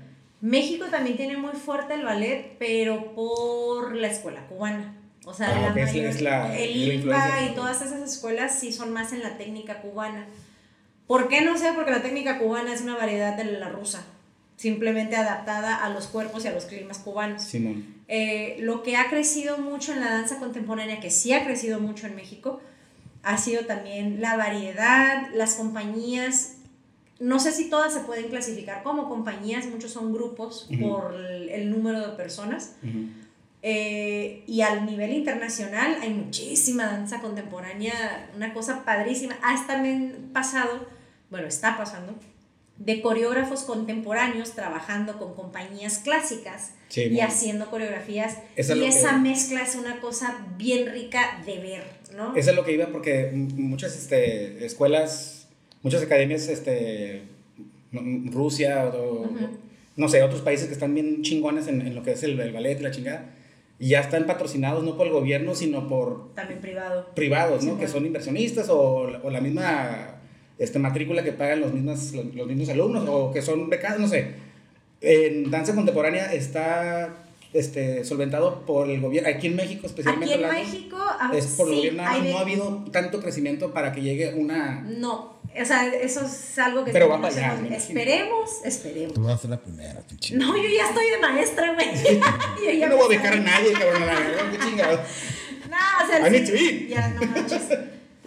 [0.41, 4.97] México también tiene muy fuerte el ballet, pero por la escuela cubana.
[5.25, 6.95] O sea, Ah, la ok, es la- mayor- es la- el la.
[6.95, 10.29] IMPA y todas esas escuelas sí son más en la técnica cubana.
[11.07, 11.43] ¿Por qué?
[11.43, 14.05] No sé, porque la técnica cubana es una variedad de la rusa,
[14.57, 17.43] simplemente adaptada a los cuerpos y a los climas cubanos.
[17.43, 17.97] Simón.
[18.09, 22.07] Eh, lo que ha crecido mucho en la danza contemporánea, que sí ha crecido mucho
[22.07, 22.61] en México,
[23.23, 26.59] ha sido también la variedad, las compañías.
[27.19, 32.01] No sé si todas se pueden clasificar como compañías, muchos son grupos por el, número
[32.01, 32.77] de personas.
[33.63, 39.35] Eh, y al nivel internacional hay muchísima danza contemporánea, una cosa padrísima.
[39.43, 40.87] Hasta también pasado,
[41.31, 42.15] bueno, está pasando,
[42.79, 48.37] de coreógrafos contemporáneos trabajando con compañías clásicas Sí, y haciendo coreografías.
[48.57, 48.75] Y esa
[49.15, 51.85] que- mezcla es una cosa bien rica de ver,
[52.17, 52.37] ¿no?
[52.37, 55.49] Eso es lo que iba porque muchas este, escuelas,
[55.83, 57.23] muchas academias, este,
[57.93, 59.27] Rusia o,
[59.97, 62.53] no sé, otros países que están bien chingones en, en lo que es el, el
[62.53, 63.31] ballet y la chingada,
[63.79, 67.07] ya están patrocinados no por el gobierno, sino por También privado.
[67.15, 67.71] privados, ¿no?
[67.73, 67.93] Sí, que bueno.
[67.93, 70.16] son inversionistas o, o la misma
[70.59, 74.09] este, matrícula que pagan los mismos, los, los mismos alumnos o que son becados, no
[74.09, 74.35] sé.
[75.01, 77.15] En danza contemporánea está
[77.53, 80.35] este, solventado por el gobierno, aquí en México especialmente.
[80.35, 82.85] Aquí en hablando, México, a- es por el sí, gobierno, hay no de- ha habido
[82.93, 84.81] tanto crecimiento para que llegue una...
[84.83, 87.77] No, o sea, eso es algo que Pero va para allá.
[87.77, 89.15] Esperemos, esperemos.
[89.15, 90.35] Tú vas a ser la primera, pinche.
[90.37, 91.87] No, yo ya estoy de maestra, güey.
[92.67, 94.03] Yo ya no voy a becar a nadie, cabrón,
[94.53, 95.01] qué chingado.
[95.71, 96.89] No, o sea, I need sí, to eat.
[96.89, 97.63] ya no manches.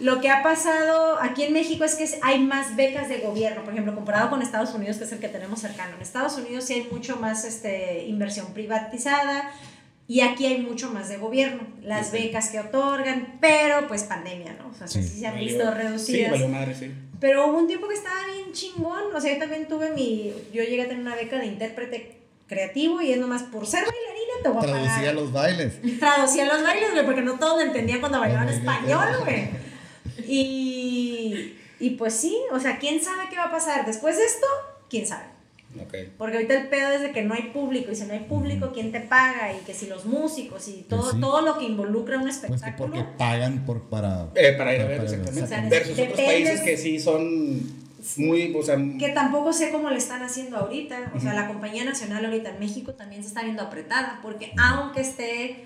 [0.00, 3.72] Lo que ha pasado aquí en México es que hay más becas de gobierno, por
[3.72, 5.94] ejemplo, comparado con Estados Unidos, que es el que tenemos cercano.
[5.96, 9.50] En Estados Unidos sí hay mucho más este, inversión privatizada
[10.08, 14.70] y aquí hay mucho más de gobierno, las becas que otorgan, pero pues pandemia, ¿no?
[14.70, 15.20] O sea, sí, Sí.
[15.20, 16.30] se han Valió- visto Sí, reducidas.
[16.32, 16.90] valió madre, sí.
[17.20, 19.14] Pero hubo un tiempo que estaba bien chingón.
[19.14, 20.32] O sea, yo también tuve mi.
[20.54, 22.16] Yo llegué a tener una beca de intérprete
[22.48, 25.14] creativo y es nomás por ser bailarina te voy a Traducía pagar.
[25.14, 25.98] los bailes.
[26.00, 29.69] Traducía los bailes, güey, porque no todos lo entendían cuando bailaban español, güey.
[30.28, 31.56] Y.
[31.82, 34.46] Y pues sí, o sea, ¿quién sabe qué va a pasar después de esto?
[34.90, 35.24] ¿Quién sabe?
[35.80, 35.94] Ok.
[36.18, 38.70] Porque ahorita el pedo es de que no hay público, y si no hay público,
[38.74, 39.52] ¿quién te paga?
[39.54, 41.20] Y que si los músicos y todo, Pues sí.
[41.20, 42.90] todo lo que involucra un Pues que espectáculo.
[42.92, 44.28] porque pagan por, para...
[44.34, 45.44] Eh, para ir a ver, para- exactamente.
[45.44, 47.60] O sea, Versus otros países que sí son
[48.16, 51.12] muy, o sea, que tampoco sé cómo le están haciendo ahorita.
[51.16, 55.00] O sea, la compañía nacional ahorita en México también se está viendo apretada, porque aunque
[55.02, 55.64] esté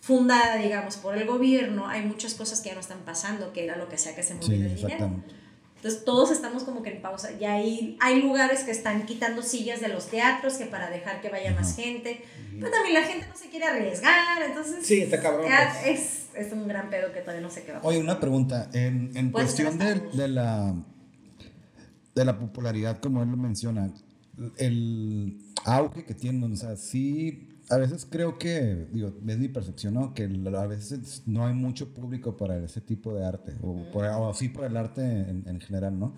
[0.00, 3.76] fundada, digamos, por el gobierno, hay muchas cosas que ya no están pasando, que era
[3.76, 4.94] lo que hacía que se Sí, moviera el dinero.
[4.94, 5.34] exactamente.
[5.76, 7.30] Entonces todos estamos como que en pausa.
[7.38, 11.28] Y hay, hay lugares que están quitando sillas de los teatros que para dejar que
[11.28, 12.20] vaya más gente.
[12.58, 14.84] Pero también la gente no se quiere arriesgar, entonces...
[14.84, 15.86] Sí, está cabrón, pues.
[16.34, 17.90] Es, es un gran pedo que todavía no sé qué va a pasar.
[17.90, 18.68] Oye, una pregunta.
[18.72, 20.74] En, en cuestión de, de la
[22.16, 23.92] de la popularidad, como él lo menciona,
[24.56, 29.94] el auge que tienen, o sea, sí, a veces creo que, digo, es mi percepción,
[29.94, 30.14] ¿no?
[30.14, 34.32] Que a veces no hay mucho público para ese tipo de arte, o, por, o
[34.34, 36.14] sí por el arte en, en general, ¿no?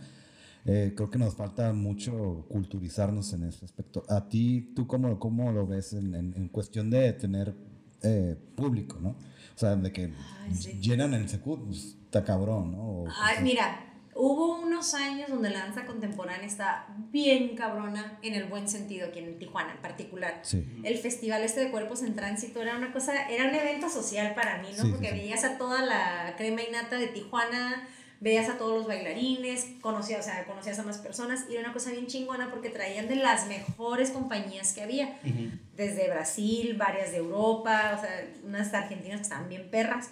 [0.67, 4.05] Eh, creo que nos falta mucho culturizarnos en ese aspecto.
[4.09, 7.55] A ti, ¿tú cómo, cómo lo ves en, en- en cuestión de tener
[8.03, 9.11] eh, público, ¿no?
[9.11, 10.79] O sea, de que Ay, sí.
[10.81, 12.83] llenan el secut, pues, está cabrón, ¿no?
[12.83, 13.90] O- Ay, mira,
[14.21, 19.19] hubo unos años donde la danza contemporánea está bien cabrona en el buen sentido aquí
[19.21, 20.41] en Tijuana en particular.
[20.43, 20.63] Sí.
[20.85, 24.59] El festival este de cuerpos en tránsito era una cosa, era un evento social para
[24.59, 24.85] mí, ¿no?
[24.85, 25.15] Sí, Porque sí.
[25.15, 27.89] veías a toda la crema y nata de Tijuana,
[28.21, 31.73] veías a todos los bailarines, conocías, o sea, conocías a más personas y era una
[31.73, 35.19] cosa bien chingona porque traían de las mejores compañías que había
[35.77, 40.11] desde Brasil, varias de Europa, o sea, unas argentinas que estaban bien perras.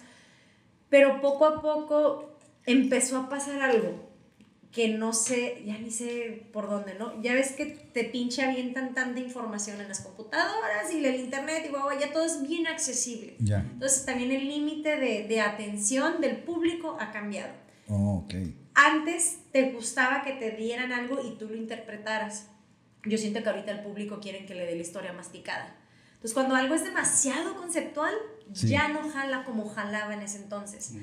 [0.89, 2.28] Pero poco a poco
[2.71, 4.07] empezó a pasar algo
[4.71, 7.19] que no sé, ya ni sé por dónde, ¿no?
[7.23, 11.69] Ya ves que te pinche avientan tanta información en las computadoras y el internet y
[11.69, 13.35] guau, ya todo es bien accesible.
[13.39, 13.61] Ya.
[13.61, 17.51] Entonces también el límite de, de atención del público ha cambiado.
[17.87, 18.35] Oh, ok.
[18.75, 22.47] Antes te gustaba que te dieran algo y tú lo interpretaras.
[23.05, 25.75] Yo siento que ahorita el público quiere que le dé la historia masticada.
[26.09, 28.13] Entonces, cuando algo es demasiado conceptual,
[28.53, 28.67] Sí.
[28.69, 30.93] ya no jala como jalaba en ese entonces.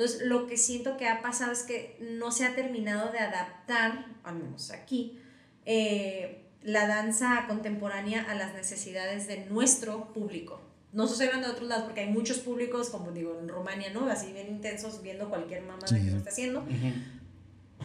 [0.00, 4.06] Entonces, lo que siento que ha pasado es que no se ha terminado de adaptar,
[4.24, 5.18] al menos aquí,
[5.66, 10.62] eh, la danza contemporánea a las necesidades de nuestro público.
[10.94, 14.08] No hablando de otros lados, porque hay muchos públicos, como digo, en Rumania, ¿no?
[14.08, 16.64] Así bien intensos, viendo cualquier mamada Sí, que uno está haciendo.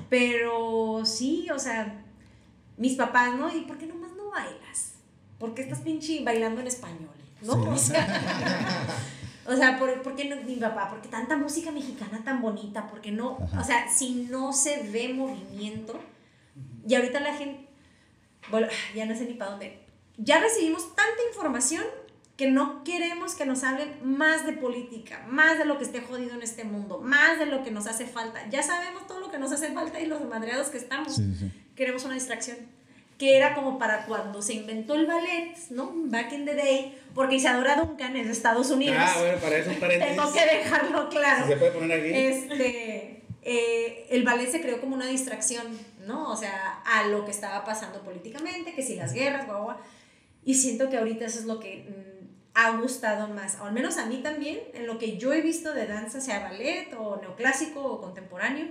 [0.10, 2.02] Pero sí, o sea,
[2.78, 3.54] mis papás, ¿no?
[3.54, 4.94] ¿Y por qué nomás no bailas?
[5.38, 7.10] ¿Por qué estás pinche bailando en español?
[7.42, 7.62] ¿No?
[7.62, 7.70] Sí.
[7.70, 8.88] O sea,
[9.46, 10.90] o sea, ¿por, por qué no, mi papá?
[10.90, 12.88] ¿Por qué tanta música mexicana tan bonita?
[12.88, 13.38] ¿Por qué no?
[13.42, 13.62] Ajá.
[13.62, 16.00] O sea, si no se ve movimiento,
[16.88, 17.68] y ahorita la gente,
[18.50, 19.80] bueno, ya no sé ni para dónde,
[20.18, 21.84] ya recibimos tanta información
[22.38, 26.36] que no queremos que nos hablen más de política, más de lo que esté jodido
[26.36, 28.48] en este mundo, más de lo que nos hace falta.
[28.50, 31.16] Ya sabemos todo lo que nos hace falta y los madreados que estamos.
[31.16, 31.52] Sí, sí.
[31.76, 32.58] Queremos una distracción.
[33.18, 35.92] Que era como para cuando se inventó el ballet, ¿no?
[35.96, 38.98] Back in the day, porque Isadora Duncan es de Estados Unidos.
[39.00, 40.16] Ah, bueno, para eso un paréntesis.
[40.16, 41.44] Tengo que dejarlo claro.
[41.46, 42.10] Si se puede poner aquí.
[42.14, 45.68] Este, eh, el ballet se creó como una distracción,
[46.06, 46.32] ¿no?
[46.32, 49.78] O sea, a lo que estaba pasando políticamente, que si las guerras, guau, guau.
[50.44, 52.16] Y siento que ahorita eso es lo que mm,
[52.56, 55.74] ha gustado más, o al menos a mí también, en lo que yo he visto
[55.74, 58.68] de danza, sea ballet o neoclásico o contemporáneo,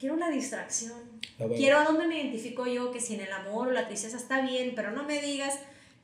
[0.00, 0.98] quiero una distracción.
[1.38, 1.44] Ah.
[1.54, 4.40] Quiero a dónde me identifico yo, que si en el amor o la tristeza está
[4.40, 5.54] bien, pero no me digas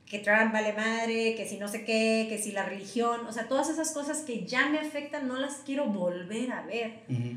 [0.05, 3.49] que Trump vale madre, que si no sé qué, que si la religión, o sea,
[3.49, 7.01] todas esas cosas que ya me afectan no las quiero volver a ver.
[7.09, 7.33] Ujú.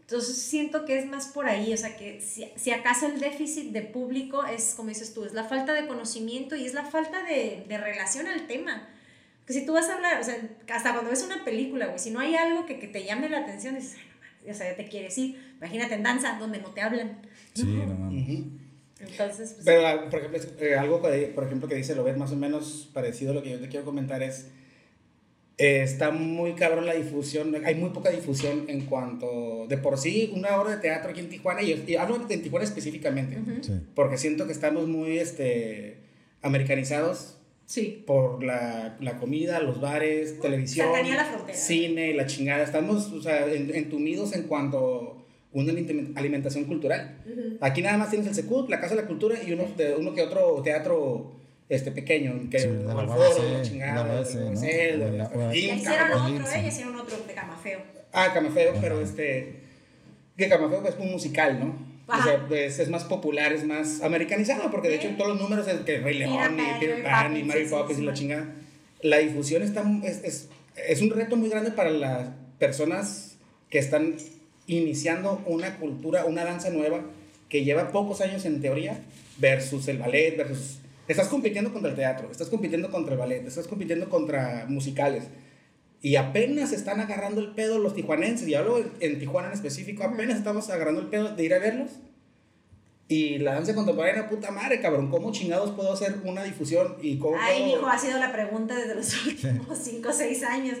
[0.00, 3.72] Entonces siento que es más por ahí, o sea, que si, si acaso el déficit
[3.72, 7.22] de público es, como dices tú, es la falta de conocimiento y es la falta
[7.24, 8.88] de, de relación al tema.
[9.46, 10.36] Que si tú vas a hablar, o sea,
[10.72, 13.38] hasta cuando ves una película, güey, si no hay algo que, que te llame la
[13.38, 13.96] atención, dices,
[14.50, 15.36] o sea, ya te quieres ir.
[15.58, 17.22] Imagínate en danza, donde no te hablan.
[17.54, 18.44] Sí, no mames.
[19.00, 22.32] Entonces, pues, Pero, ah, por ejemplo, eh, algo que, por ejemplo, que dice Lobet, más
[22.32, 24.48] o menos parecido a lo que yo te quiero comentar es,
[25.58, 30.32] eh, está muy cabrón la difusión, hay muy poca difusión en cuanto, de por sí,
[30.34, 33.62] una obra de teatro aquí en Tijuana, y, y hablo de Tijuana específicamente, ujú.
[33.62, 33.72] Sí.
[33.94, 35.98] porque siento que estamos muy este,
[36.40, 38.02] americanizados sí.
[38.06, 41.56] por la, la comida, los bares, televisión, cercanía a la frontera.
[41.58, 42.62] cine, la chingada.
[42.64, 47.18] Estamos, o sea, en- entumidos en cuanto a una aliment- alimentación cultural.
[47.30, 47.58] Ujú.
[47.60, 50.14] Aquí nada más tienes el Secut, la Casa de la Cultura y uno, de, uno
[50.14, 51.32] que otro teatro
[51.68, 56.58] este, pequeño, que Sí, el foro, la chingada, hicieron otro, sí.
[56.58, 56.66] ¿eh?
[56.68, 57.78] Hicieron otro de Camafeo.
[58.12, 59.60] Ah, Camafeo, pero este.
[60.36, 61.91] Que Camafeo es un musical, ¿no?
[62.18, 65.66] O sea, pues, es más popular, es más americanizado, porque de hecho todos los números
[65.66, 68.46] es que Rey León y Peter Pan y Poppins, Mary Poppins y la chingada.
[69.00, 73.36] La difusión está, es, es, es un reto muy grande para las personas
[73.70, 74.16] que están
[74.66, 77.02] iniciando una cultura, una danza nueva
[77.48, 79.00] que lleva pocos años en teoría
[79.38, 80.78] versus el ballet, versus...
[81.08, 85.24] Estás compitiendo contra el teatro, estás compitiendo contra el ballet, estás compitiendo contra musicales.
[86.02, 90.36] Y apenas están agarrando el pedo los tijuanenses, y hablo en Tijuana en específico, apenas
[90.36, 91.92] estamos agarrando el pedo de ir a verlos.
[93.08, 96.96] Y la danza contemporánea, puta madre, cabrón, ¿cómo chingados puedo hacer una difusión?
[97.02, 100.42] Y cómo Ay, puedo- mijo, ha sido la pregunta desde los últimos 5 o 6
[100.44, 100.78] años.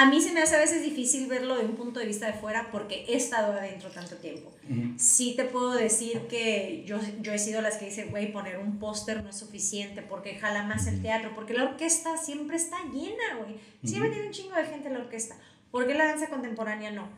[0.00, 2.34] A mí se me hace a veces difícil verlo de un punto de vista de
[2.34, 4.52] fuera porque he estado adentro tanto tiempo.
[4.70, 4.92] Ujú.
[4.96, 8.78] Sí te puedo decir que yo, yo he sido las que dice, güey, poner un
[8.78, 13.38] póster no es suficiente porque jala más el teatro, porque la orquesta siempre está llena,
[13.38, 13.56] güey.
[13.82, 15.36] Siempre tiene un chingo de gente en la orquesta.
[15.72, 17.08] ¿Por qué la danza contemporánea no?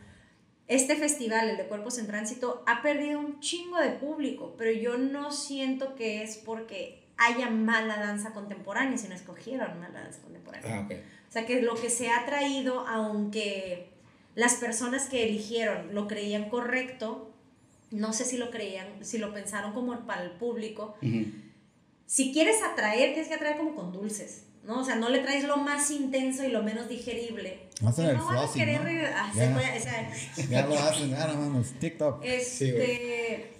[0.66, 4.96] Este festival, el de Cuerpos en Tránsito, ha perdido un chingo de público, pero yo
[4.96, 10.76] no siento que es porque haya mala danza contemporánea, sino escogieron mala danza contemporánea.
[10.76, 11.19] Ah, ok.
[11.30, 13.88] O sea, que lo que se ha traído, aunque
[14.34, 17.30] las personas que eligieron lo creían correcto,
[17.92, 20.96] no sé si lo creían, si lo pensaron como para el público.
[22.06, 24.80] Si quieres atraer, tienes que atraer como con dulces, ¿no?
[24.80, 27.60] O sea, no le traes lo más intenso y lo menos digerible.
[27.86, 28.84] Hacen porque el no van a querer ¿no?
[28.84, 29.46] re- ah, Ya.
[29.46, 30.12] se puede- o sea,
[30.50, 32.24] Ya lo hacen, ya no mames, TikTok.
[32.24, 33.52] este,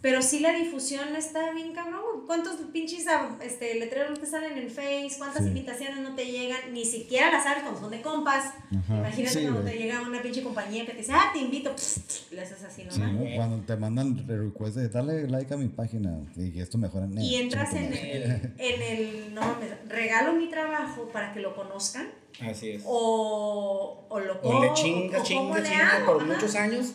[0.00, 2.00] pero sí la difusión está bien cabrón.
[2.26, 5.14] ¿Cuántos pinches ah, este, letreros no te salen en Face?
[5.18, 5.48] ¿Cuántas Sí.
[5.48, 6.72] invitaciones no te llegan?
[6.72, 8.46] Ni siquiera las sabes cuando son de compas.
[8.76, 8.98] Ajá.
[8.98, 9.72] Imagínate Sí, cuando güey.
[9.74, 11.74] te llega una pinche compañía que te dice, ah, te invito.
[11.76, 13.12] pss, le haces así Sí, nomás.
[13.14, 13.36] ¿no?
[13.36, 17.36] Cuando te mandan request de dale like a mi página y esto mejora en Y
[17.36, 22.08] entras en el, en el, no mames, regalo mi trabajo para que lo conozcan
[22.40, 22.82] Así es.
[22.86, 26.32] o, o lo O o le chingas hago, por ajá.
[26.32, 26.92] muchos años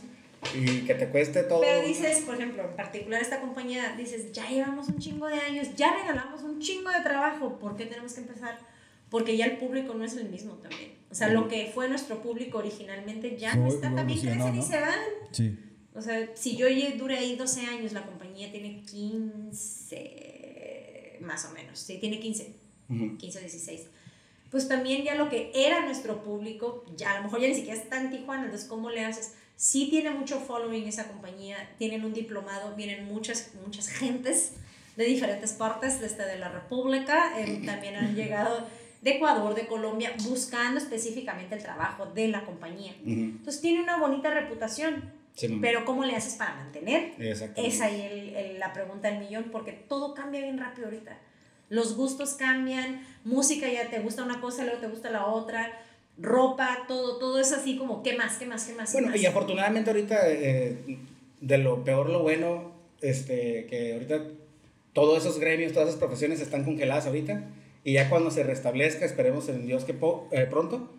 [0.53, 1.61] y que te cueste todo.
[1.61, 5.69] Pero dices, por ejemplo, en particular esta compañía, dices, ya llevamos un chingo de años,
[5.75, 8.59] ya regalamos un chingo de trabajo, ¿por qué tenemos que empezar?
[9.09, 10.93] Porque ya el público no es el mismo también.
[11.09, 14.57] O sea, lo que fue nuestro público originalmente ya no Fue está, también crecen y
[14.57, 14.63] ¿no?
[14.63, 14.99] se van.
[15.31, 15.57] Sí.
[15.93, 16.67] O sea, si yo
[16.97, 22.53] duré ahí 12 años, la compañía tiene 15, más o menos, sí, tiene 15,
[22.89, 23.17] Ujú.
[23.17, 23.87] 15 o 16.
[24.51, 27.79] Pues también ya lo que era nuestro público, ya a lo mejor ya ni siquiera
[27.79, 29.35] está en Tijuana, entonces ¿cómo le haces?
[29.57, 34.53] Sí tiene mucho following esa compañía, tienen un diplomado, vienen muchas, muchas gentes
[34.97, 38.67] de diferentes partes, desde de la República, eh, también han llegado
[39.01, 42.93] de Ecuador, de Colombia, buscando específicamente el trabajo de la compañía.
[43.01, 43.11] Ujú.
[43.11, 47.13] Entonces tiene una bonita reputación, Sí, pero ¿cómo le haces para mantener?
[47.57, 51.17] Es ahí el- el- la pregunta del millón, porque todo cambia bien rápido ahorita.
[51.69, 55.73] Los gustos cambian, música ya te gusta una cosa, luego te gusta la otra,
[56.17, 58.89] ropa, todo, todo es así como, ¿qué más, qué más, qué más?
[58.91, 59.19] qué Bueno, más?
[59.21, 60.77] y afortunadamente ahorita, eh,
[61.41, 64.21] de lo peor lo bueno, este, que ahorita
[64.93, 67.43] todos esos gremios, todas esas profesiones están congeladas ahorita,
[67.83, 70.89] y ya cuando se restablezca, esperemos en Dios que po- eh, pronto,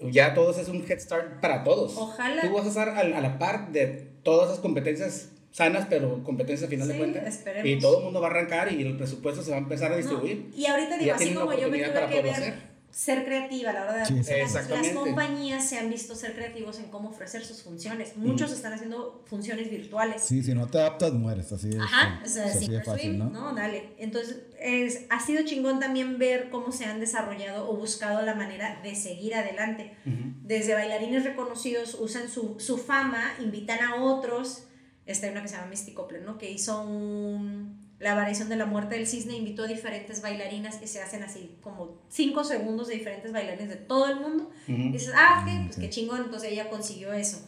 [0.00, 1.96] ya todos es un head start para todos.
[1.96, 2.42] Ojalá.
[2.42, 3.86] Tú vas a estar a, a la par de
[4.22, 7.26] todas esas competencias sanas, pero competencias a final de Sí, cuentas.
[7.26, 7.68] esperemos.
[7.68, 9.90] Y todo el mundo va a arrancar y el presupuesto se va a empezar a
[9.90, 10.50] No, distribuir.
[10.56, 12.71] y ahorita Y digo, ya así como yo me tuve que ver.
[12.92, 16.90] Ser creativa a la hora de Sí, las- compañías se han visto ser creativos en
[16.90, 18.16] cómo ofrecer sus funciones.
[18.18, 20.22] Muchos están haciendo funciones virtuales.
[20.22, 21.50] Sí, si no te adaptas, mueres.
[21.52, 21.80] Así es.
[21.80, 23.30] Ajá, o es sea, así sí, de fácil, ¿no?
[23.30, 23.54] ¿no?
[23.54, 23.94] Dale.
[23.98, 28.78] Entonces, es, ha sido chingón también ver cómo se han desarrollado o buscado la manera
[28.82, 29.96] de seguir adelante.
[30.42, 34.64] Desde bailarines reconocidos usan su, su fama, invitan a otros.
[35.06, 36.38] Esta hay una que se llama Misty Copeland, ¿no?
[36.38, 40.86] Que hizo un, la variación de la muerte del cisne, invitó a diferentes bailarinas que
[40.88, 44.50] se hacen así como cinco segundos de diferentes bailarines de todo el mundo.
[44.66, 47.46] Y dices, ah, ok, pues qué chingón, entonces ella consiguió eso.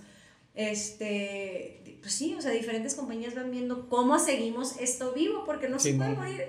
[0.54, 5.78] Este, pues sí, o sea, diferentes compañías van viendo cómo seguimos esto vivo, porque no
[5.78, 6.44] Sí, se puede morir.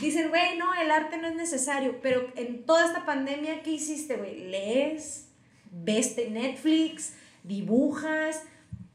[0.00, 4.16] dicen, güey, no, el arte no es necesario, pero en toda esta pandemia, ¿qué hiciste,
[4.16, 4.48] güey?
[4.50, 5.28] Lees,
[5.70, 8.42] ves de Netflix, dibujas,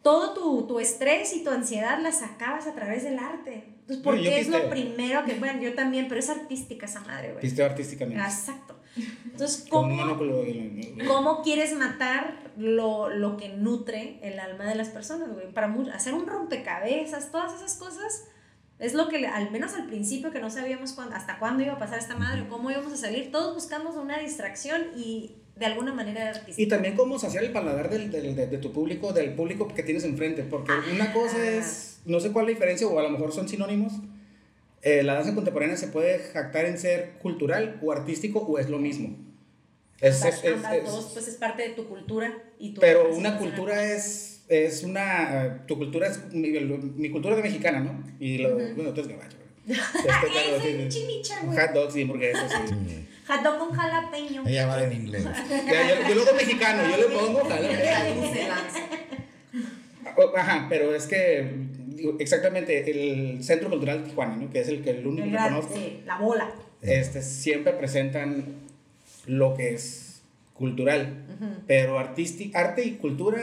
[0.02, 3.66] todo tu, tu estrés y tu ansiedad la sacabas a través del arte.
[3.82, 7.30] Entonces, ¿por qué es lo primero que, bueno, yo también, pero es artística esa madre,
[7.30, 7.42] güey.
[7.42, 8.22] Pisteo artísticamente.
[8.24, 8.80] Exacto.
[9.26, 10.18] Entonces, ¿cómo,
[11.08, 15.52] ¿cómo quieres matar lo, lo que nutre el alma de las personas, güey?
[15.54, 18.26] Para hacer un rompecabezas, todas esas cosas,
[18.80, 21.80] es lo que, al menos al principio, que no sabíamos cuándo- hasta cuándo iba a
[21.80, 26.22] pasar esta madre, cómo íbamos a salir, todos buscamos una distracción y de alguna manera
[26.22, 26.62] era artística.
[26.62, 29.84] Y también cómo saciar el paladar del, del- de, de tu público, del público que
[29.84, 30.44] tienes enfrente.
[30.44, 33.48] Porque una cosa es, no sé cuál es la diferencia, o a lo mejor son
[33.48, 33.94] sinónimos.
[34.84, 38.80] eh, la danza contemporánea se puede jactar en ser cultural o artístico o es lo
[38.80, 39.16] mismo.
[40.00, 42.82] Es, Ambas- es- es- ambas es- dos, pues es parte de tu cultura y tu
[42.82, 47.80] pero una representación cultura es, es una, tu cultura es, mi, mi cultura es mexicana,
[47.82, 48.04] ¿no?
[48.20, 49.38] Y lo, bueno, tú es gabacho.
[49.68, 51.58] Este, chimichar, güey.
[51.60, 53.08] Hot dogs y hamburguesas, sí.
[53.42, 54.44] Dog con jalapeño.
[54.48, 55.24] Ella va en inglés.
[55.50, 58.54] Ya, yo, yo lo hago mexicano, yo le pongo jalapeño.
[60.38, 61.50] Ajá, pero es que,
[62.20, 64.50] exactamente, el Centro Cultural Tijuana, ¿no?
[64.50, 66.52] que es el, que, el único El que gran- conozco, sí, la bola.
[66.82, 68.46] este, siempre presentan
[69.26, 70.22] lo que es
[70.54, 71.26] cultural,
[71.66, 73.42] pero artísti- arte y cultura,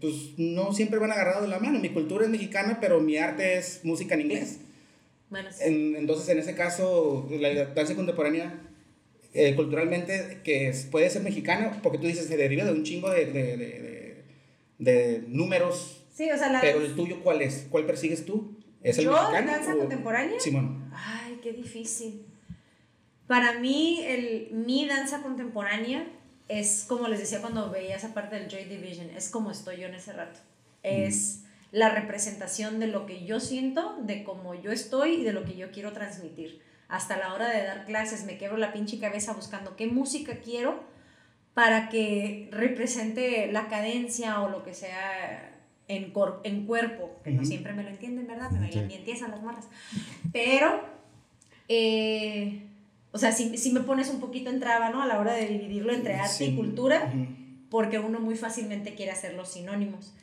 [0.00, 1.78] pues no siempre van agarrados de la mano.
[1.80, 4.58] Mi cultura es mexicana, pero mi arte es música en inglés.
[5.30, 5.64] Bueno, sí.
[5.66, 8.54] En- entonces, en ese caso, la danza contemporánea,
[9.34, 13.26] eh, culturalmente, que puede ser mexicana, porque tú dices, se deriva de un chingo de,
[13.26, 14.24] de, de,
[14.78, 17.66] de- números, Sí, o sea, la pero el tuyo, ¿cuál es?
[17.70, 18.58] ¿Cuál persigues tú?
[18.82, 19.50] ¿Es el ¿Yo, mexicano?
[19.52, 20.38] danza o- contemporánea?
[20.38, 20.90] Simón.
[20.94, 22.26] Ay, qué difícil.
[23.26, 26.06] Para mí, el, mi danza contemporánea
[26.48, 29.86] es como les decía cuando veía esa parte del Joy Division, es como estoy yo
[29.86, 30.38] en ese rato.
[30.82, 35.44] Es la representación de lo que yo siento, de cómo yo estoy y de lo
[35.44, 36.60] que yo quiero transmitir.
[36.92, 40.84] Hasta la hora de dar clases me quebro la pinche cabeza buscando qué música quiero
[41.54, 45.54] para que represente la cadencia o lo que sea
[45.88, 48.50] en, cor- en cuerpo, que no siempre me lo entienden, ¿verdad?
[48.50, 48.88] Me bailan Ok.
[49.04, 49.68] bien las morras.
[50.32, 50.82] Pero,
[51.68, 52.66] eh,
[53.12, 55.02] o sea, si, si me pones un poquito en traba, ¿no?
[55.02, 56.44] A la hora de dividirlo entre arte Sí.
[56.46, 57.10] y cultura,
[57.70, 60.14] porque uno muy fácilmente quiere hacer los sinónimos.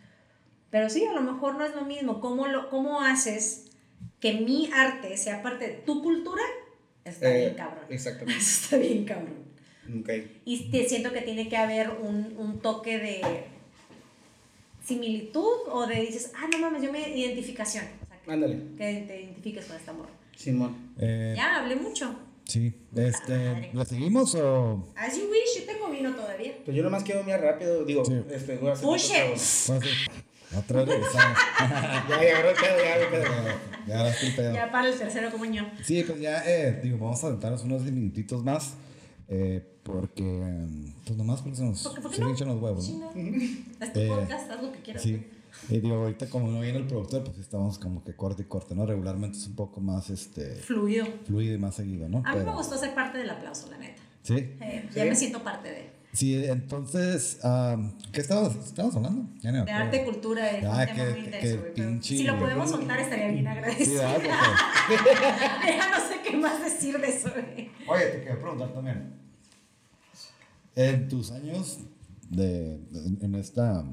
[0.69, 2.19] Pero sí, a lo mejor no es lo mismo.
[2.19, 3.71] ¿Cómo, lo, cómo haces
[4.19, 6.43] que mi arte sea parte de tu cultura?
[7.09, 7.85] Está Eh, bien cabrón.
[7.89, 8.41] Exactamente.
[8.41, 9.49] Eso está bien cabrón.
[10.01, 10.09] Ok.
[10.45, 13.21] Y te siento que tiene que haber un, un toque de
[14.85, 17.85] similitud o de dices, ah, no mames, yo me identificación.
[18.03, 18.55] O sea, que, Ándale.
[18.77, 20.09] que te identifiques con esta morra.
[20.35, 20.93] Simón.
[20.99, 22.15] Eh, Ya, hablé mucho.
[22.45, 24.87] sí, este, ¿la seguimos o...?
[24.95, 26.53] As you wish, yo tengo vino todavía.
[26.65, 28.13] Pues yo nomás quiero mirar rápido, digo, Sí.
[28.31, 29.11] este, voy a hacer Push
[30.49, 30.55] sí.
[30.57, 31.37] Otra vez regresamos.
[32.09, 33.59] Ya, ya agarró el pedo, ya agarró.
[33.87, 34.53] Ya, ahora sí el pedo.
[34.53, 35.63] Ya para el tercero, como yo.
[35.83, 38.73] Sí, pues ya, eh, digo, vamos a aventarnos unos minutitos más.
[39.27, 40.65] eh, porque,
[41.05, 42.29] pues nomás porque se nos, ¿Por qué- por qué se no?
[42.29, 43.07] hinchan los huevos, Chinga.
[43.15, 43.21] ¿no?
[43.85, 45.01] Es tu Eh, podcast, haz lo que quieras.
[45.01, 45.25] Sí.
[45.69, 48.75] Y digo, ahorita como no viene el productor, pues estamos como que corte y corte,
[48.75, 48.85] ¿no?
[48.85, 51.07] Regularmente es un poco más, este, Fluido.
[51.25, 52.21] fluido y más seguido, ¿no?
[52.25, 54.01] A mí me gustó ser parte del aplauso, la neta.
[54.21, 54.35] Sí.
[54.61, 55.09] Eh, ya Sí.
[55.09, 55.89] me siento parte de,
[56.19, 59.25] Sí, entonces, am, ¿qué estabas, estabas hablando?
[59.41, 62.01] Ya no me de arte, cultura, es Ah, un tema que- muy intenso, que pero
[62.03, 64.03] Si lo podemos soltar, estaría bien Sí, agradecido.
[64.15, 64.27] Porque-
[65.77, 67.69] ya no sé qué más decir de eso, güey.
[67.87, 69.13] Oye, te quería preguntar también.
[70.75, 71.79] En tus años
[72.29, 72.81] de,
[73.21, 73.85] en, esta,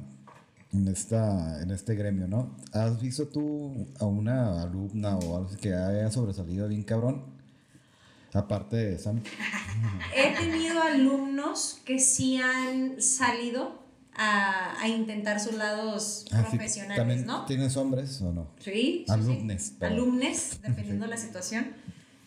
[0.72, 2.56] en esta, en este gremio, ¿no?
[2.72, 7.36] ¿Has visto tú a una alumna o algo que haya sobresalido bien cabrón?
[8.37, 9.22] Aparte de Sam.
[10.14, 13.82] He tenido alumnos que sí han salido
[14.14, 17.45] a, a intentar sus lados Ah, sí, profesionales, ¿También ¿no?
[17.47, 18.49] tienes hombres o no?
[18.61, 19.12] Sí, sí, sí.
[19.12, 19.72] Alumnes.
[19.80, 21.72] Alumnes, dependiendo de la situación.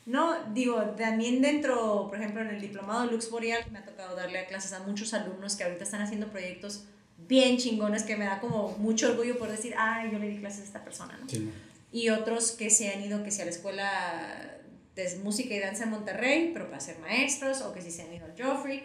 [0.05, 4.45] No, digo, también dentro, por ejemplo, en el diplomado Lux Boreal, me ha tocado darle
[4.47, 6.85] clases a muchos alumnos que ahorita están haciendo proyectos
[7.27, 10.61] bien chingones que me da como mucho orgullo por decir, ay, yo le di clases
[10.61, 11.29] a esta persona, ¿no?
[11.29, 11.53] Simón.
[11.91, 14.57] y otros que se han ido que si a la escuela
[14.99, 18.13] de música y danza en Monterrey, pero para ser maestros, o que si se han
[18.13, 18.83] ido al Joffrey.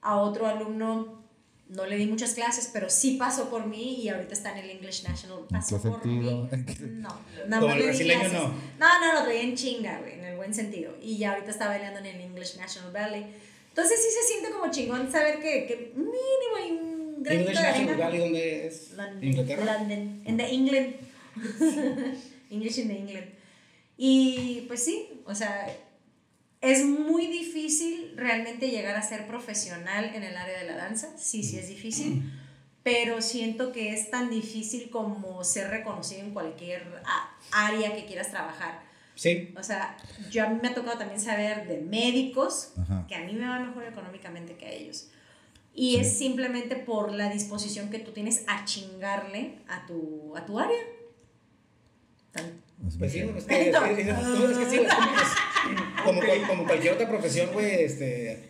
[0.00, 1.22] A otro alumno
[1.68, 4.70] no le di muchas clases, pero sí pasó por mí y ahorita está en el
[4.70, 5.46] English National.
[5.50, 6.42] Pasó por sentido?
[6.42, 6.48] mí.
[6.52, 7.08] ¿En qué No,
[7.48, 8.32] nada más le di clases.
[8.32, 8.48] no.
[8.78, 10.94] No, no, lo traía en chinga, güey, en el buen sentido.
[11.00, 13.26] Y ya ahorita está bailando en el English National Ballet.
[13.68, 17.70] Entonces sí se siente como chingón saber que, que mínimo hay un granito English de
[17.70, 17.96] National.
[17.96, 18.90] Valley, ¿dónde es?
[18.90, 19.64] London, Inglaterra.
[19.64, 20.94] London, en the England.
[22.50, 23.26] English in the England.
[23.96, 25.66] Y pues sí, o sea,
[26.60, 31.16] es muy difícil realmente llegar a ser profesional en el área de la danza.
[31.18, 32.22] Sí, sí es difícil.
[32.84, 37.02] Pero siento que es tan difícil como ser reconocido en cualquier
[37.52, 38.82] área que quieras trabajar.
[39.14, 39.52] Sí.
[39.56, 39.96] O sea,
[40.30, 43.04] yo a mí me ha tocado también saber de médicos Ajá.
[43.08, 45.08] que a mí me va mejor económicamente que a ellos.
[45.74, 46.00] Y Sí.
[46.00, 50.78] es simplemente por la disposición que tú tienes a chingarle a tu, a tu área.
[52.32, 52.62] Tan-
[52.98, 53.70] Pues sí, que, que- es que-
[54.58, 58.48] que sí, güey, como, cualquier otra profesión, güey, este,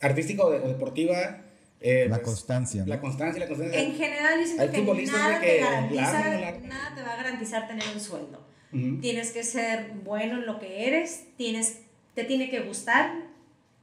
[0.00, 1.42] artística o, de- o deportiva.
[1.80, 2.86] eh, La pues, constancia, ¿no?
[2.88, 3.78] La constancia, la constancia.
[3.80, 6.12] En general, yo siento Hay que futbolistas, nada, güey, te que garantiza,
[6.66, 8.44] nada te va a garantizar tener un sueldo.
[9.00, 11.82] Tienes que ser bueno en lo que eres, tienes,
[12.14, 13.12] te tiene que gustar,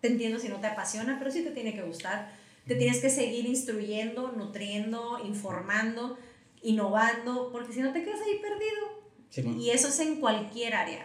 [0.02, 2.34] te entiendo si no te apasiona, pero sí te tiene que gustar.
[2.68, 6.18] Te tienes que seguir instruyendo, nutriendo, informando,
[6.62, 9.01] innovando, porque si no te quedas ahí perdido.
[9.32, 9.42] Sí.
[9.60, 11.04] Y eso es en cualquier área.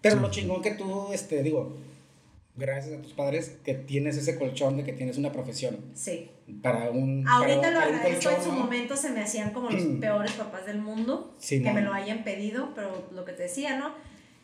[0.00, 1.76] Pero lo chingón que tú, este, digo,
[2.56, 6.30] gracias a tus padres, que tienes ese colchón de que tienes una profesión Sí.
[6.62, 7.26] para un.
[7.28, 8.58] Ahorita para- lo para agradezco, en su ¿no?
[8.60, 12.22] momento se me hacían como los peores papás del mundo, Sí, que me lo hayan
[12.24, 13.92] pedido, pero lo que te decía, ¿no?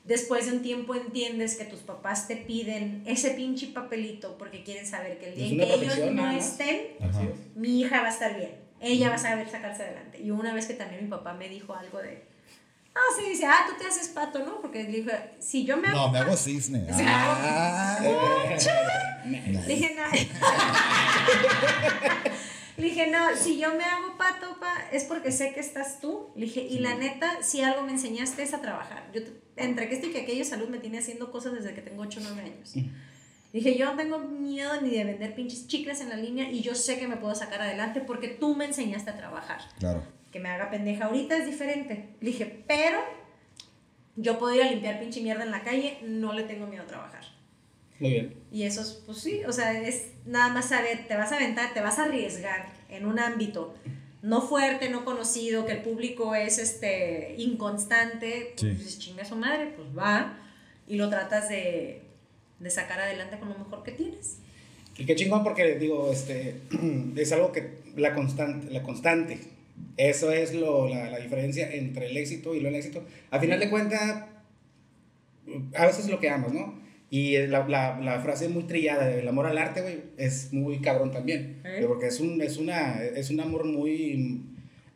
[0.04, 4.86] Después de un tiempo entiendes que tus papás te piden ese pinche papelito porque quieren
[4.86, 7.20] saber que el día en que ellos no estén, Ajá.
[7.54, 8.50] mi hija va a estar bien,
[8.80, 10.18] ella va a saber sacarse adelante.
[10.20, 12.22] Y una vez que también mi papá me dijo algo de,
[12.94, 14.60] ah, sí, dice, ah, tú te haces pato, ¿no?
[14.60, 16.86] Porque le dije, si yo me hago No, me hago cisne.
[16.92, 17.04] Sí.
[17.06, 17.98] Ah.
[19.24, 20.04] Le dije, no.
[22.76, 26.30] Le dije, no, si yo me hago pato, pa, es porque sé que estás tú.
[26.34, 29.10] Le dije, y la neta, si algo me enseñaste es a trabajar.
[29.12, 29.20] Yo,
[29.56, 32.20] entre que esto y que aquello, salud me tiene haciendo cosas desde que tengo 8
[32.20, 32.72] o 9 años.
[33.52, 36.74] Dije, yo no tengo miedo ni de vender pinches chicles en la línea y yo
[36.74, 39.60] sé que me puedo sacar adelante porque tú me enseñaste a trabajar.
[39.78, 40.02] Claro.
[40.30, 42.10] Que me haga pendeja ahorita es diferente.
[42.20, 42.98] Le dije, pero
[44.16, 46.86] yo puedo ir a limpiar pinche mierda en la calle, no le tengo miedo a
[46.86, 47.24] trabajar.
[47.98, 48.34] Muy bien.
[48.50, 51.74] Y eso es, pues sí, o sea, es nada más saber, te vas a aventar,
[51.74, 53.74] te vas a arriesgar en un ámbito
[54.22, 58.68] no fuerte, no conocido, que el público es este inconstante, pues Sí.
[58.70, 60.38] dices, chinga su madre, pues va,
[60.86, 62.02] y lo tratas de,
[62.58, 64.38] de sacar adelante con lo mejor que tienes.
[64.98, 66.60] Y qué chingón porque, digo, este,
[67.16, 69.40] es algo que la constante, la constante,
[69.96, 73.04] eso es lo, la, la diferencia entre el éxito y lo el éxito.
[73.30, 74.24] A final de cuentas,
[75.76, 76.80] a veces es lo que amas, ¿no?
[77.12, 81.10] Y la, la, la frase muy trillada del amor al arte, güey, es muy cabrón
[81.10, 81.60] también.
[81.64, 81.84] ¿Eh?
[81.86, 84.44] Porque es un, es, una, es un amor muy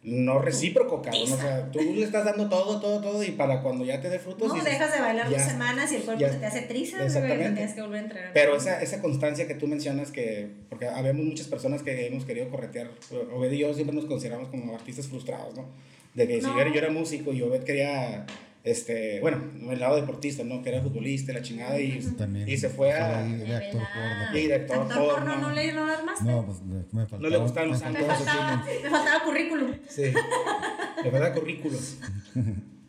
[0.04, 1.32] no recíproco, cabrón.
[1.32, 4.18] O sea, tú le estás dando todo, todo, todo y para cuando ya te dé
[4.18, 4.48] frutos...
[4.48, 6.30] no, dices, dejas de bailar dos semanas y el cuerpo ya.
[6.30, 7.54] se te hace trizas, Exactamente.
[7.54, 8.30] tienes que volver a entrenar.
[8.34, 12.50] Pero esa, esa constancia que tú mencionas, que, porque habemos muchas personas que hemos querido
[12.50, 12.90] corretear,
[13.34, 15.64] Obed y yo siempre nos consideramos como artistas frustrados, ¿no?
[16.12, 18.26] De que si yo era, yo era músico y Obed quería,
[18.64, 19.38] este, bueno,
[19.70, 20.62] el lado deportista, ¿no?
[20.62, 22.48] Que era futbolista, y la chingada, y, También.
[22.48, 23.20] y se fue a...
[23.20, 24.38] ahí de actor porno.
[24.38, 25.14] Y de actor ¿Actor porno.
[25.14, 26.24] porno no le no armaste?
[26.24, 27.22] No, pues le- me faltaba.
[27.22, 29.70] No le gustaban los me me, faltaba faltaba, me faltaba currículum.
[29.88, 31.78] Sí, de verdad, currículo.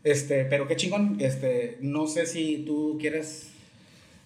[0.04, 3.50] Este, pero qué chingón, este, no sé si tú quieres...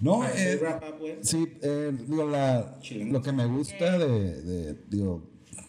[0.02, 1.16] No, eh, wrap up, güey.
[1.22, 5.28] Sí, eh, digo, la, lo que me gusta de, de digo,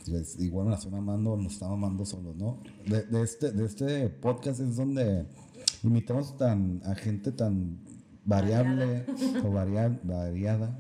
[0.09, 2.63] pues, igual me la estoy mamando, nos está mamando solos, ¿no?
[2.87, 5.25] De, de este, de este podcast es donde
[5.85, 7.79] invitamos tan, a gente tan
[8.25, 9.05] variable
[9.45, 10.79] o varia- variada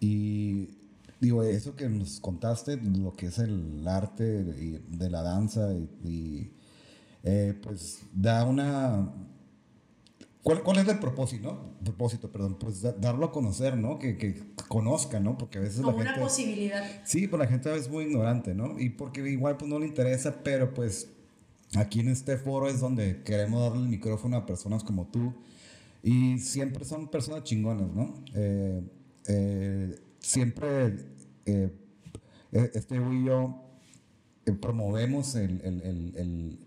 [0.00, 0.68] y
[1.20, 4.24] digo, eso que nos contaste, lo que es el arte
[4.60, 6.52] y de la danza y, y,
[7.22, 9.12] eh, pues da una
[10.42, 11.82] ¿Cuál, ¿Cuál es el propósito, no?
[11.82, 13.98] Propósito, perdón, pues da- darlo a conocer, ¿no?
[13.98, 15.38] Que, que conozcan, ¿no?
[15.38, 16.20] Porque a veces Como la una gente...
[16.20, 16.84] posibilidad.
[17.06, 18.78] Sí, pues la gente es muy ignorante, ¿no?
[18.78, 21.08] Y porque igual pues no le interesa, pero pues
[21.76, 25.34] aquí en este foro es donde queremos darle el micrófono a personas como tú.
[26.02, 28.14] Y siempre son personas chingonas, ¿no?
[28.34, 28.82] Eh,
[29.26, 30.96] eh, siempre
[31.46, 31.70] eh,
[32.52, 33.60] este y yo
[34.60, 35.82] promovemos el, el,
[36.16, 36.58] el,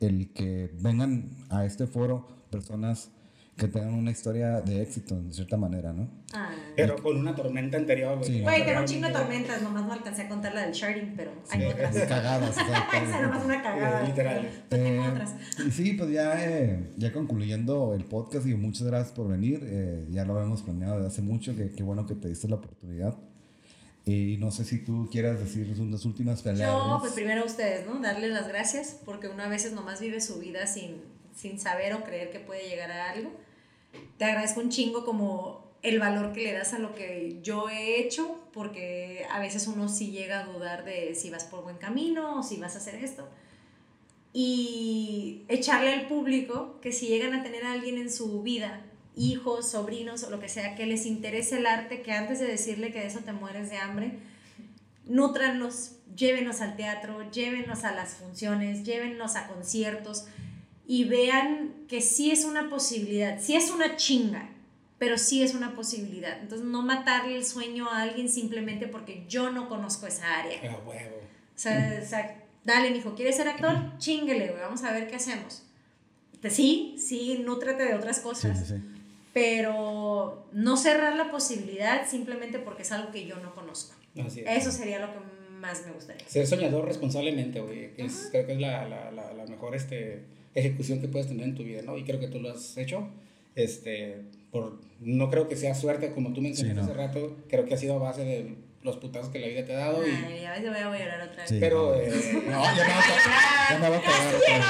[0.00, 3.10] el que vengan a este foro personas
[3.58, 6.08] que tengan una historia de éxito, en cierta manera, ¿no?
[6.32, 6.50] Ah.
[6.76, 8.30] Pero con una tormenta anterior, güey.
[8.30, 8.40] Sí.
[8.40, 11.14] Güey, que era un chingo de tormentas, nomás no alcancé a contar la del sharding,
[11.16, 11.96] pero hay Sí, otras.
[12.08, 14.04] cagadas, o sea, Esa nomás una cagada.
[14.04, 14.50] Eh, literal.
[14.68, 15.34] pero Tengo Eh, otras.
[15.66, 19.60] y sí, pues ya, eh, ya concluyendo el podcast, y muchas gracias por venir.
[19.64, 22.56] eh, ya lo habíamos planeado desde hace mucho, que qué bueno que te diste la
[22.56, 23.16] oportunidad.
[24.04, 26.68] Y no sé si tú quieras decir unas últimas palabras.
[26.70, 28.00] Yo, pues primero a ustedes, ¿no?
[28.00, 31.02] Darles las gracias, porque uno a veces nomás vive su vida sin,
[31.36, 33.30] sin saber o creer que puede llegar a algo.
[34.16, 38.00] Te agradezco un chingo como el valor que le das a lo que yo he
[38.00, 42.38] hecho, porque a veces uno sí llega a dudar de si vas por buen camino
[42.38, 43.28] o si vas a hacer esto.
[44.32, 48.82] Y echarle al público que si llegan a tener a alguien en su vida,
[49.16, 52.92] hijos, sobrinos o lo que sea, que les interese el arte, que antes de decirle
[52.92, 54.18] que de eso te mueres de hambre,
[55.06, 60.26] nútranlos, llévenos al teatro, llévenos a las funciones, llévenos a conciertos
[60.88, 64.48] y vean que sí es una posibilidad, sí es una chinga,
[64.98, 66.40] pero sí es una posibilidad.
[66.40, 70.58] Entonces, no matarle el sueño a alguien simplemente porque yo no conozco esa área.
[70.72, 71.16] A huevo.
[71.18, 73.76] O sea, o sea, dale, mijo, ¿quieres ser actor?
[73.98, 75.62] Chinguele, güey, vamos a ver qué hacemos.
[76.50, 78.82] Sí, sí, nútrete de otras Sí, cosas, sí, sí.
[79.32, 83.94] pero no cerrar la posibilidad simplemente porque es algo que yo no conozco.
[84.24, 84.62] Así es.
[84.66, 85.18] Eso sería lo que
[85.60, 86.26] más me gustaría.
[86.28, 87.90] Ser soñador responsablemente, güey.
[87.96, 90.24] es- Creo que es la, la, la, la mejor este,
[90.58, 91.96] ejecución que puedes tener en tu vida, ¿no?
[91.96, 93.08] Y creo que tú lo has hecho.
[93.54, 96.92] Este, por, no creo que sea suerte, como tú mencionaste Sí, no.
[96.92, 97.36] hace rato.
[97.48, 100.06] Creo que ha sido a base de los putazos que la vida te ha dado.
[100.06, 101.48] Y, Ay, a veces voy a llorar otra vez.
[101.50, 101.56] Sí.
[101.58, 101.94] pero, no.
[101.96, 104.64] eh, No, ya me voy a, ya me voy a cagar otra vez.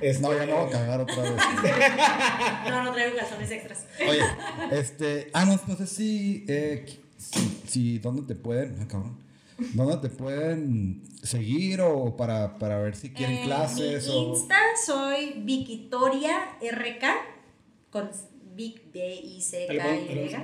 [0.00, 1.32] este, No, ya me voy a cagar otra vez.
[2.70, 3.86] No, no traigo calzones extras.
[4.08, 4.20] Oye,
[4.72, 5.30] este.
[5.32, 6.44] Ah, no, no sé si.
[6.48, 8.76] Eh, si, si- ¿Dónde te pueden.
[8.80, 9.16] Ah, cabrón.
[9.74, 14.34] ¿Dónde te pueden seguir o para, para ver si quieren En clases mi o.
[14.34, 17.04] Insta soy Victoria RK
[17.90, 18.10] con
[18.54, 20.36] Vic B I C K Y.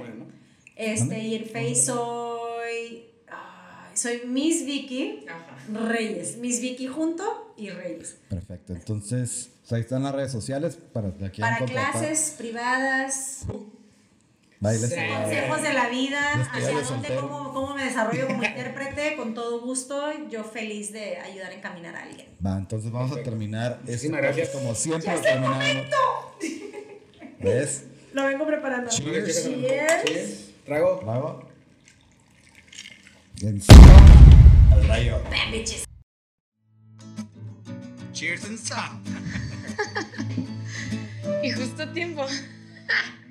[0.77, 5.89] Este y el Face soy ay, soy Miss Vicky Ajá.
[5.89, 8.19] Reyes, Miss Vicky junto y Reyes.
[8.29, 8.75] Perfecto.
[8.75, 13.47] Entonces, ahí están las redes sociales para Para clases privadas,
[14.65, 19.35] Bailes consejos de la vida, hacia de dónde, cómo, cómo me desarrollo como intérprete, con
[19.35, 22.29] todo gusto, yo feliz de ayudar a encaminar a alguien.
[22.45, 23.29] Va, entonces vamos Perfecto.
[23.29, 24.49] a terminar este podcast gracias.
[24.49, 25.65] como siempre lo terminamos.
[27.41, 27.85] ¿Ves?
[28.15, 28.91] Lo vengo preparando.
[28.91, 29.45] Cheers.
[29.45, 30.05] Cheers.
[30.07, 30.51] Cheers.
[30.65, 31.47] Trago.
[33.43, 35.23] Encima al rayo.
[35.25, 35.85] Bam, bitches.
[38.15, 39.03] Cheers and some.
[41.43, 42.25] Y justo a tiempo.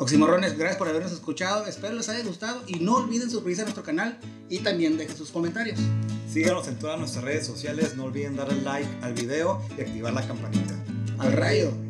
[0.00, 1.66] Oximorrones, gracias por habernos escuchado.
[1.66, 5.30] Espero les haya gustado y no olviden suscribirse a nuestro canal y también dejen sus
[5.30, 5.78] comentarios.
[6.26, 7.96] Síganos en todas nuestras redes sociales.
[7.96, 10.74] No olviden darle like al video y activar la campanita.
[11.18, 11.89] Al rayo.